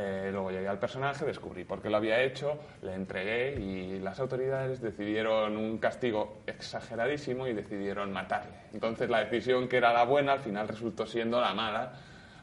[0.00, 4.20] Eh, luego llegué al personaje, descubrí por qué lo había hecho, le entregué y las
[4.20, 8.52] autoridades decidieron un castigo exageradísimo y decidieron matarle.
[8.72, 11.94] Entonces la decisión que era la buena al final resultó siendo la mala,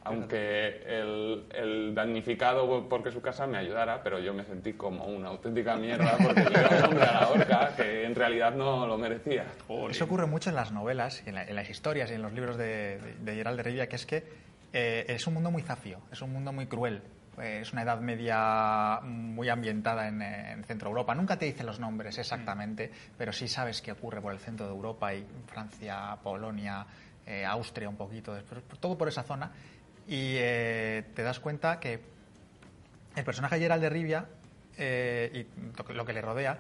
[0.04, 5.30] aunque el, el damnificado porque su casa me ayudara, pero yo me sentí como una
[5.30, 8.98] auténtica mierda porque le dio un hombre a la horca que en realidad no lo
[8.98, 9.46] merecía.
[9.92, 12.58] Eso ocurre mucho en las novelas, en, la- en las historias y en los libros
[12.58, 14.24] de, de, de Gerald de Rivia, que es que
[14.74, 17.02] eh, es un mundo muy zafio, es un mundo muy cruel.
[17.42, 21.16] Eh, es una edad media muy ambientada en, en Centro Europa.
[21.16, 24.72] Nunca te dice los nombres exactamente, pero sí sabes qué ocurre por el centro de
[24.74, 26.86] Europa y Francia, Polonia,
[27.26, 29.52] eh, Austria un poquito, después, todo por esa zona.
[30.08, 32.00] Y eh, te das cuenta que
[33.16, 34.26] el personaje Gerald de Rivia
[34.78, 36.60] eh, y lo que le rodea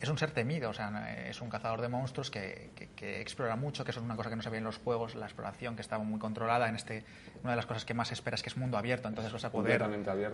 [0.00, 3.56] es un ser temido, o sea, es un cazador de monstruos que, que- que explora
[3.56, 5.74] mucho, que eso es una cosa que no se ve en los juegos, la exploración
[5.74, 6.68] que está muy controlada.
[6.68, 7.04] En este,
[7.42, 9.78] una de las cosas que más esperas que es mundo abierto, entonces vas a poder,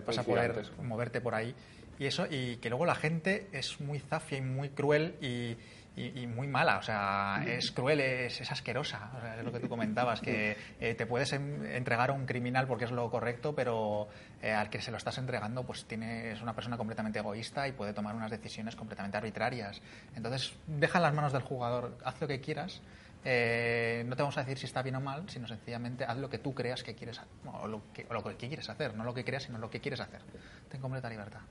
[0.05, 0.83] vas a poder gigantesco.
[0.83, 1.55] moverte por ahí.
[1.99, 5.55] Y eso, y que luego la gente es muy zafia y muy cruel y,
[5.95, 9.51] y- y muy mala, o sea, es cruel, es, es asquerosa, o sea, es lo
[9.51, 13.09] que tú comentabas, que eh, te puedes en- entregar a un criminal porque es lo
[13.11, 14.07] correcto, pero
[14.41, 17.73] eh, al que se lo estás entregando, pues tiene, es una persona completamente egoísta y
[17.73, 19.81] puede tomar unas decisiones completamente arbitrarias.
[20.15, 22.81] Entonces, deja en las manos del jugador, haz lo que quieras.
[23.25, 26.29] Eh, no te vamos a decir si está bien o mal, sino sencillamente haz lo
[26.29, 29.13] que tú creas que quieres o lo que, o lo que quieres hacer, no lo
[29.13, 30.21] que creas, sino lo que quieres hacer.
[30.69, 31.41] Ten completa libertad.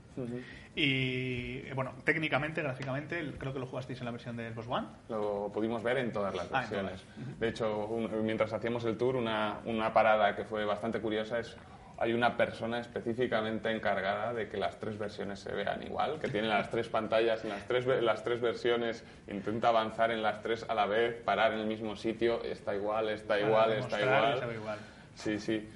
[0.75, 4.87] Y eh, bueno, técnicamente, gráficamente, creo que lo jugasteis en la versión del Xbox One.
[5.09, 7.03] Lo pudimos ver en todas las Ah, versiones.
[7.39, 11.55] De hecho, un- mientras hacíamos el tour, una, una parada que fue bastante curiosa es
[12.03, 16.49] hay una persona específicamente encargada de que las tres versiones se vean igual, que tiene
[16.49, 20.75] las tres pantallas en las tres, las tres versiones, intenta avanzar en las tres a
[20.75, 24.77] la vez, parar en el mismo sitio, está igual, está igual, está igual.
[25.15, 25.69] Sí, sí.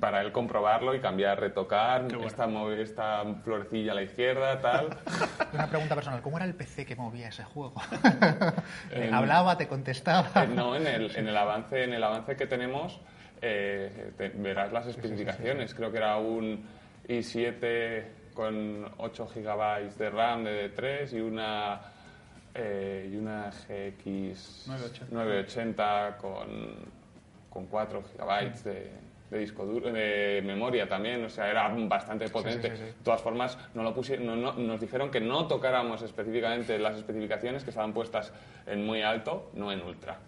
[0.00, 2.26] Para él comprobarlo y cambiar, retocar, bueno.
[2.26, 2.46] esta,
[2.80, 4.88] esta florecilla a la izquierda, tal.
[5.52, 7.74] Una pregunta personal, ¿cómo era el PC que movía ese juego?
[8.90, 10.30] En- Hablaba, te contestaba.
[10.44, 13.02] Eh, no, en el, en el avance, en el avance que tenemos
[13.46, 15.74] eh, te- verás las especificaciones.
[15.74, 16.64] Creo que era un
[17.08, 18.02] i7
[18.34, 21.80] con 8 GB de RAM de D3 y una
[22.54, 25.14] eh, y una GX 980.
[25.14, 26.46] 980 con,
[27.50, 28.90] con 4 GB de,
[29.30, 32.70] de disco duro, de memoria también, o sea, era bastante potente.
[32.70, 32.82] sí, sí.
[32.84, 36.96] De todas formas, no lo pusi- no- no- nos dijeron que no tocáramos específicamente las
[36.96, 38.32] especificaciones que estaban puestas
[38.66, 40.18] en muy alto, no en ultra.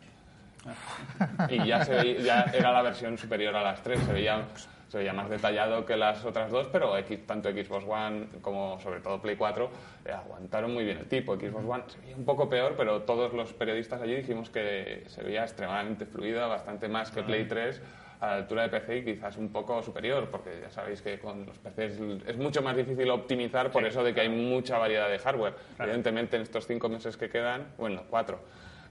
[1.48, 4.42] Y ya, se veía- ya era la versión superior a las tres, se veía,
[4.88, 9.00] se veía más detallado que las otras dos, pero X- tanto Xbox One como sobre
[9.00, 9.70] todo Play 4
[10.04, 11.36] eh, aguantaron muy bien el tipo.
[11.36, 15.22] Xbox One se veía un poco peor, pero todos los periodistas allí dijimos que se
[15.22, 17.82] veía extremadamente fluida, bastante más que Play 3
[18.18, 21.44] a la altura de PC y quizás un poco superior, porque ya sabéis que con
[21.44, 25.18] los PCs es mucho más difícil optimizar por eso de que hay mucha variedad de
[25.18, 25.52] hardware.
[25.78, 28.40] Evidentemente en estos cinco meses que quedan, bueno, cuatro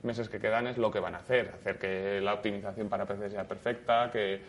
[0.06, 3.30] meses que quedan es lo que van a hacer, hacer que la optimización para PC
[3.32, 4.40] sea perfecta, que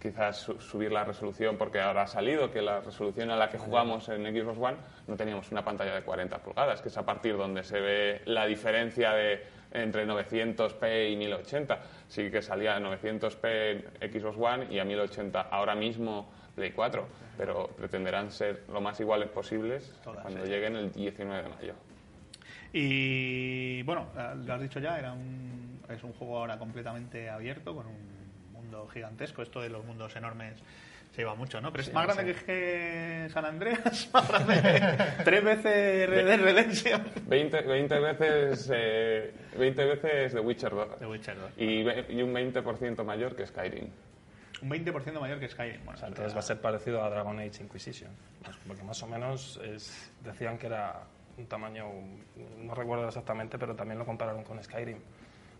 [0.00, 3.56] quizás su- subir la resolución, porque ahora ha salido que la resolución a la que
[3.58, 7.36] jugamos en Xbox One no teníamos una pantalla de 40 pulgadas, que es a partir
[7.36, 9.42] donde se ve la diferencia de
[9.72, 11.78] entre 900p y 1080.
[12.08, 17.06] Sí que salía a 900p en Xbox One y a 1080 ahora mismo Play 4,
[17.36, 20.50] pero pretenderán ser lo más iguales posibles Todas, cuando sí.
[20.52, 21.74] lleguen el 19 de mayo.
[22.76, 24.08] Y bueno,
[24.44, 28.88] lo has dicho ya, era un, es un juego ahora completamente abierto, con un mundo
[28.88, 29.42] gigantesco.
[29.42, 30.54] Esto de los mundos enormes
[31.12, 31.70] se lleva mucho, ¿no?
[31.70, 37.04] Pero es más grande que, que San Andreas, más grande tres veces Red Dead Redemption.
[37.28, 41.50] 20, 20 veces eh, 20 veces The Witcher 2 The Witcher 2.
[41.58, 43.88] y, ve- y un 20% mayor que Skyrim.
[44.62, 45.84] Un 20% mayor que Skyrim.
[45.84, 48.10] Bueno, Entonces va a ser parecido a Dragon Age Inquisition.
[48.66, 51.02] Porque más o menos es- decían que era
[51.36, 51.86] un tamaño,
[52.58, 54.98] no recuerdo exactamente, pero también lo compararon con Skyrim.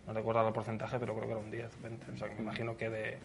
[0.07, 2.13] No recuerdo el porcentaje, pero creo que era un 10, 20.
[2.13, 3.19] O sea, que me imagino que de,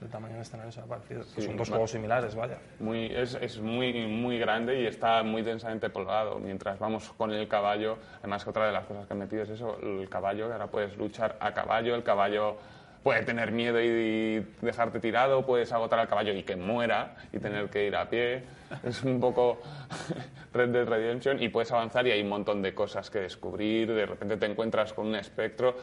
[0.00, 1.24] del tamaño del escenario será parecido.
[1.24, 2.58] Sí, Son dos va- juegos similares, vaya.
[2.78, 6.38] Muy, es, es muy, muy grande y está muy densamente poblado.
[6.38, 9.50] Mientras vamos con el caballo, además que otra de las cosas que han metido es
[9.50, 12.56] eso, el caballo, que ahora puedes luchar a caballo, el caballo
[13.02, 17.68] puede tener miedo y, dejarte tirado, puedes agotar al caballo y que muera y tener
[17.68, 18.42] que ir a pie.
[18.84, 19.60] Es un poco
[20.52, 24.06] Red Dead Redemption y puedes avanzar y hay un montón de cosas que descubrir, de
[24.06, 25.76] repente te encuentras con un espectro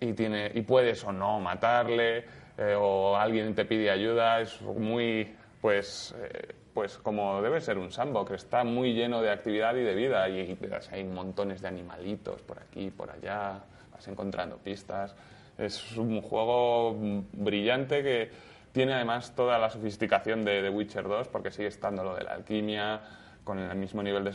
[0.00, 2.24] y, tiene, y puedes o no matarle,
[2.58, 7.92] eh, o alguien te pide ayuda, es muy, pues, eh, pues como debe ser un
[7.92, 11.68] sandbox, está muy lleno de actividad y de vida, y, y verás, hay montones de
[11.68, 13.60] animalitos por aquí, por allá,
[13.92, 15.14] vas encontrando pistas.
[15.58, 16.96] Es un juego
[17.32, 18.30] brillante que
[18.72, 23.00] tiene además toda la sofisticación de Witcher 2, porque sigue estando lo de la alquimia,
[23.44, 24.32] con el mismo nivel de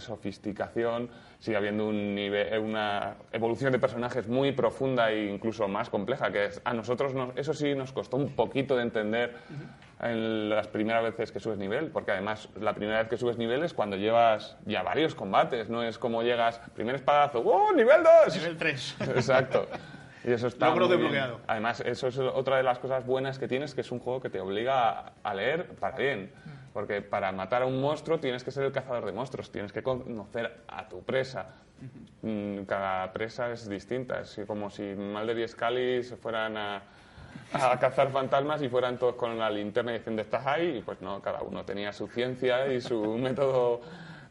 [0.00, 6.32] sofisticación, sigue habiendo un nivel, una evolución de personajes muy profunda e incluso más compleja,
[6.32, 9.34] que es- a nosotros nos- eso sí nos costó un poquito de entender
[10.00, 13.62] en las primeras veces que subes nivel, porque además la primera vez que subes nivel
[13.64, 18.34] es cuando llevas ya varios combates, no es como llegas, primer espadazo, ¡oh, nivel 2!
[18.36, 18.96] Nivel 3.
[19.14, 19.66] Exacto.
[20.28, 21.10] Y eso está Logro muy bien.
[21.12, 21.40] desbloqueado.
[21.46, 24.28] Además, eso es otra de las cosas buenas que tienes, que es un juego que
[24.28, 26.30] te obliga a- leer para bien.
[26.74, 29.82] Porque para matar a un monstruo tienes que ser el cazador de monstruos, tienes que
[29.82, 31.46] conocer a tu presa.
[32.22, 36.82] Mm, Cada presa es distinta, es como si Mulder y Scully se fueran a,
[37.54, 41.22] a cazar fantasmas y fueran todos con la linterna diciendo estás ahí, y pues no,
[41.22, 43.80] cada uno tenía su ciencia y su método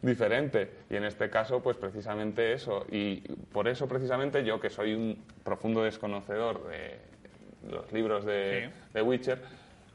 [0.02, 0.70] diferente.
[0.90, 2.86] Y en este caso, pues precisamente eso.
[2.90, 3.16] Y
[3.52, 6.98] por eso precisamente yo, que soy un profundo desconocedor de
[7.70, 8.80] los libros de, Sí.
[8.94, 9.42] de Witcher,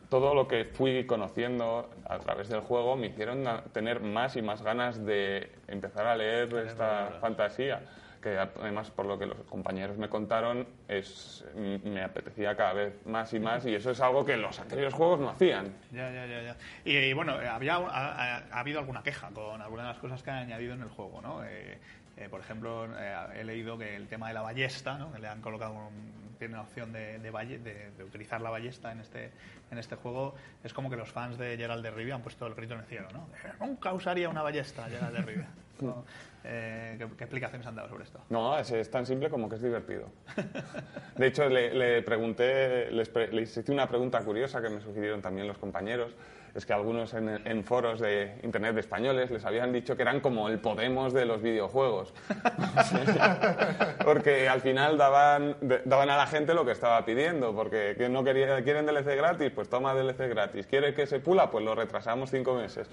[0.10, 4.62] todo lo que fui conociendo a través del juego me hicieron tener más y más
[4.62, 7.82] ganas de empezar a leer esta fantasía
[8.24, 13.34] que además por lo que los compañeros me contaron es me apetecía cada vez más
[13.34, 16.42] y más y eso es algo que los anteriores juegos no hacían Ya, ya, ya,
[16.42, 16.58] ya.
[16.86, 20.24] Y, y, bueno, había, ha, ha- ha habido alguna queja con algunas de las cosas
[20.24, 21.44] que han añadido en el juego, ¿no?
[21.44, 21.78] Eh,
[22.16, 25.12] eh, por ejemplo, eh, he leído que el tema de la ballesta, ¿no?
[25.12, 28.50] Que le han colocado, un- tiene una opción de, de, balle- de- de utilizar la
[28.50, 29.32] ballesta en este,
[29.72, 30.36] en este juego.
[30.64, 32.86] Es como que los fans de Gerald de Rivia han puesto el grito en el
[32.86, 33.28] cielo, ¿no?
[33.44, 35.48] Eh, Nunca usaría una ballesta, Gerald de Rivia.
[35.82, 36.06] ¿no?
[36.46, 38.20] Eh, ¿qué, qué explicaciones han dado sobre esto?
[38.30, 40.10] No, es, es tan simple como que es divertido.
[41.18, 45.22] De hecho, le, le pregunté, les, pre- les hice una pregunta curiosa que me sugirieron
[45.22, 46.16] también los compañeros.
[46.56, 50.20] Es que algunos en, en foros de internet de españoles les habían dicho que eran
[50.20, 52.14] como el Podemos de los videojuegos.
[54.06, 57.56] porque al final daban, daban a la gente lo que estaba pidiendo.
[57.56, 60.68] Porque que no quería, quieren DLC gratis, pues toma DLC gratis.
[60.68, 61.50] ¿Quiere que se pula?
[61.50, 62.88] Pues lo retrasamos cinco meses.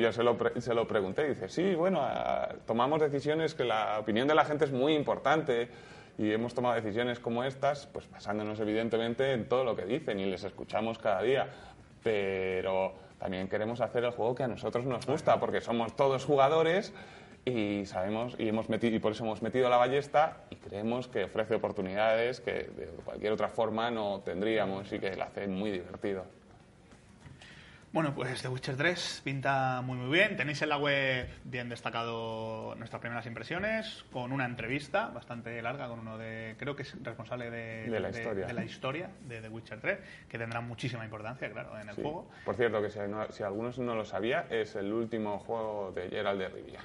[0.00, 3.64] Yo se lo, pre- se lo pregunté y dice, sí, bueno, ah, tomamos decisiones que
[3.64, 5.68] la opinión de la gente es muy importante
[6.18, 10.24] y hemos tomado decisiones como estas, pues basándonos evidentemente en todo lo que dicen y
[10.26, 11.48] les escuchamos cada día.
[12.06, 16.92] Pero también queremos hacer el juego que a nosotros nos gusta, porque somos todos jugadores
[17.44, 21.24] y sabemos y hemos metido y por eso hemos metido la ballesta y creemos que
[21.24, 26.26] ofrece oportunidades que de cualquier otra forma no tendríamos y que la hace muy divertido.
[27.96, 30.36] Bueno, pues The Witcher 3 pinta muy muy bien.
[30.36, 36.00] Tenéis en la web bien destacado nuestras primeras impresiones, con una entrevista bastante larga con
[36.00, 38.44] uno de, creo que es responsable de, De la historia.
[38.46, 42.02] de la historia de The Witcher 3, que tendrá muchísima importancia, claro, en el Sí.
[42.02, 42.28] juego.
[42.44, 46.10] Por cierto, que si, no- si algunos no lo sabía, es el último juego de
[46.10, 46.80] Gerald de Rivia.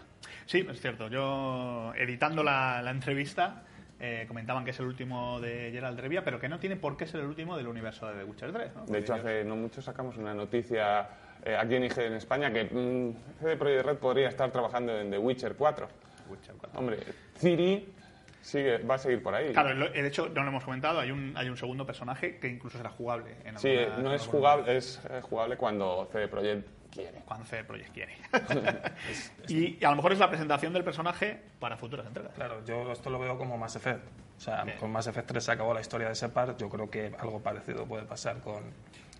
[0.45, 1.09] Sí, es cierto.
[1.09, 3.63] Yo, editando la, la entrevista,
[4.03, 6.97] eh, comentaban que es el último de Gerald de Rivia, pero que no tiene por
[6.97, 8.75] qué ser el último del universo de The Witcher 3.
[8.75, 8.85] ¿no?
[8.87, 11.07] De hecho, ellos- hace no mucho sacamos una noticia
[11.43, 15.09] eh, aquí en IG en España que mm, CD Projekt Red podría estar trabajando en
[15.11, 15.87] The Witcher 4.
[16.29, 16.79] Witcher 4.
[16.79, 16.97] Hombre,
[17.37, 17.93] Ciri
[18.41, 19.51] sigue, va a seguir por ahí.
[19.53, 22.47] Claro, lo- de hecho, no lo hemos comentado, hay un, hay un segundo personaje que
[22.47, 23.35] incluso será jugable.
[23.45, 27.21] En sí, alguna- no en es jugable, es eh, jugable cuando CD Projekt quiere.
[27.25, 28.15] Cuando CD Projekt quiere.
[29.47, 32.33] y, y a lo mejor es la presentación del personaje para futuras entregas.
[32.33, 34.03] Claro, yo esto lo veo como Mass Effect.
[34.37, 34.77] O sea, Bien.
[34.77, 36.57] con Mass Effect 3 se acabó la historia de Separ.
[36.57, 38.63] Yo creo que algo parecido puede pasar con,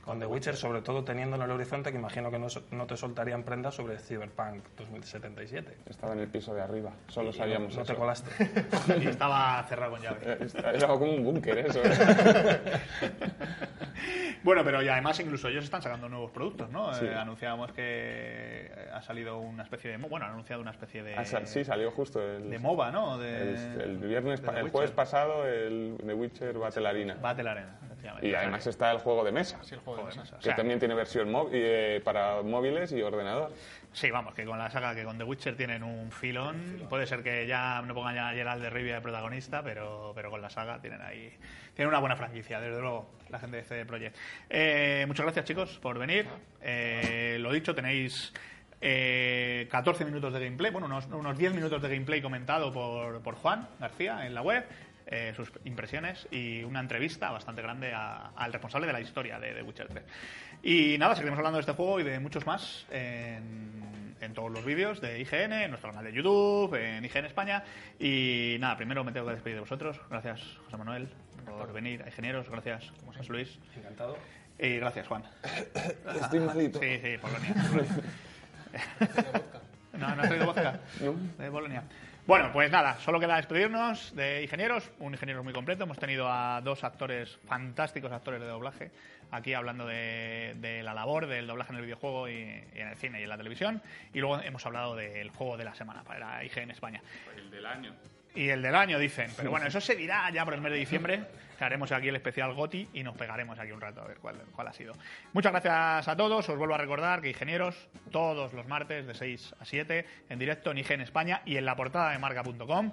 [0.03, 2.97] con The Witcher, sobre todo teniendo en el horizonte que imagino que no, no te
[2.97, 5.77] soltarían prendas sobre Cyberpunk 2077.
[5.87, 7.99] Estaba en el piso de arriba, solo sabíamos no te eso.
[7.99, 8.31] colaste.
[9.01, 10.17] y estaba cerrado con llave.
[10.23, 11.81] Eh, Era como un búnker eso.
[11.83, 11.91] ¿eh?
[14.43, 16.91] Bueno, pero y además incluso ellos están sacando nuevos productos, ¿no?
[16.95, 17.05] Sí.
[17.05, 19.99] Eh, anunciábamos que ha salido una especie de...
[19.99, 21.15] mo- Bueno, han anunciado una especie de...
[21.15, 23.19] Ah, sí, salió justo el, de MOBA, ¿no?
[23.19, 27.17] De, el, el viernes, de el jueves pasado, el The Witcher Battle Arena.
[27.21, 28.27] Battle Arena, efectivamente.
[28.27, 30.93] Y además está el juego de mesa, Sí, el juego de Joder, que también tiene
[30.95, 33.51] versión mó- eh, para móviles y ordenador.
[33.93, 36.85] Sí, vamos, que con la saga que con The Witcher tienen un filón.
[36.89, 40.29] Puede ser que ya no pongan ya a Geralt de Rivia de protagonista, pero, pero
[40.31, 41.29] con la saga tienen ahí.
[41.75, 44.15] Tienen una buena franquicia, desde luego, la gente de CD Projekt.
[44.49, 46.25] Eh, muchas gracias, chicos, por venir.
[46.61, 48.33] Eh, lo dicho, tenéis.
[48.79, 53.35] eh, 14 minutos de gameplay, bueno, unos, unos 10 minutos de gameplay comentado por, por
[53.35, 54.65] Juan García en la web,
[55.11, 59.53] eh, sus impresiones y una entrevista bastante grande a- al responsable de la historia de
[59.53, 60.03] The Witcher 3.
[60.63, 64.63] Y nada, seguiremos hablando de este juego y de muchos más en, en todos los
[64.65, 67.63] vídeos de IGN, en nuestro canal de YouTube, en IGN España.
[67.99, 69.99] Y nada, primero me tengo que despedir de vosotros.
[70.09, 71.09] Gracias, José Manuel,
[71.45, 72.01] por venir.
[72.03, 73.59] A Ingenieros, gracias, José Luis.
[73.75, 74.17] Encantado.
[74.59, 75.23] Y gracias, Juan.
[76.21, 76.79] Estoy malito.
[76.79, 77.53] Sí, sí, Polonia.
[77.69, 78.03] Polonia.
[79.93, 80.79] no, no has traído vodka.
[81.37, 81.83] De Polonia.
[82.27, 85.83] Bueno, pues nada, solo queda despedirnos de ingenieros, un ingeniero muy completo.
[85.85, 88.91] Hemos tenido a dos actores, fantásticos actores de doblaje,
[89.31, 92.95] aquí hablando de, de la labor del doblaje en el videojuego y, y en el
[92.97, 93.81] cine y en la televisión.
[94.13, 97.01] Y luego hemos hablado del juego de la semana para IGN España.
[97.35, 97.91] El del año.
[98.33, 99.29] Y el del año, dicen.
[99.35, 101.23] Pero bueno, eso se dirá ya por el mes de diciembre,
[101.57, 104.37] que haremos aquí el especial GOTI y nos pegaremos aquí un rato a ver cuál,
[104.53, 104.93] cuál ha sido.
[105.33, 106.47] Muchas gracias a todos.
[106.47, 110.71] Os vuelvo a recordar que Ingenieros, todos los martes de 6 a 7, en directo
[110.71, 112.91] en IGN España y en la portada de marca.com.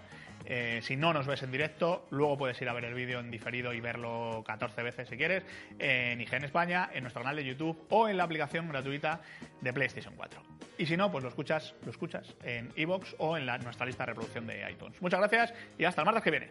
[0.51, 3.31] Eh, si no nos ves en directo, luego puedes ir a ver el vídeo en
[3.31, 5.45] diferido y verlo 14 veces si quieres,
[5.79, 9.21] en IGN España, en nuestro canal de YouTube o en la aplicación gratuita
[9.61, 10.43] de PlayStation 4.
[10.79, 14.07] Y si no, pues lo escuchas, lo escuchas en iVoox o en nuestra lista de
[14.07, 15.03] reproducción de iTunes.
[15.03, 16.51] Muchas gracias y hasta el martes que viene.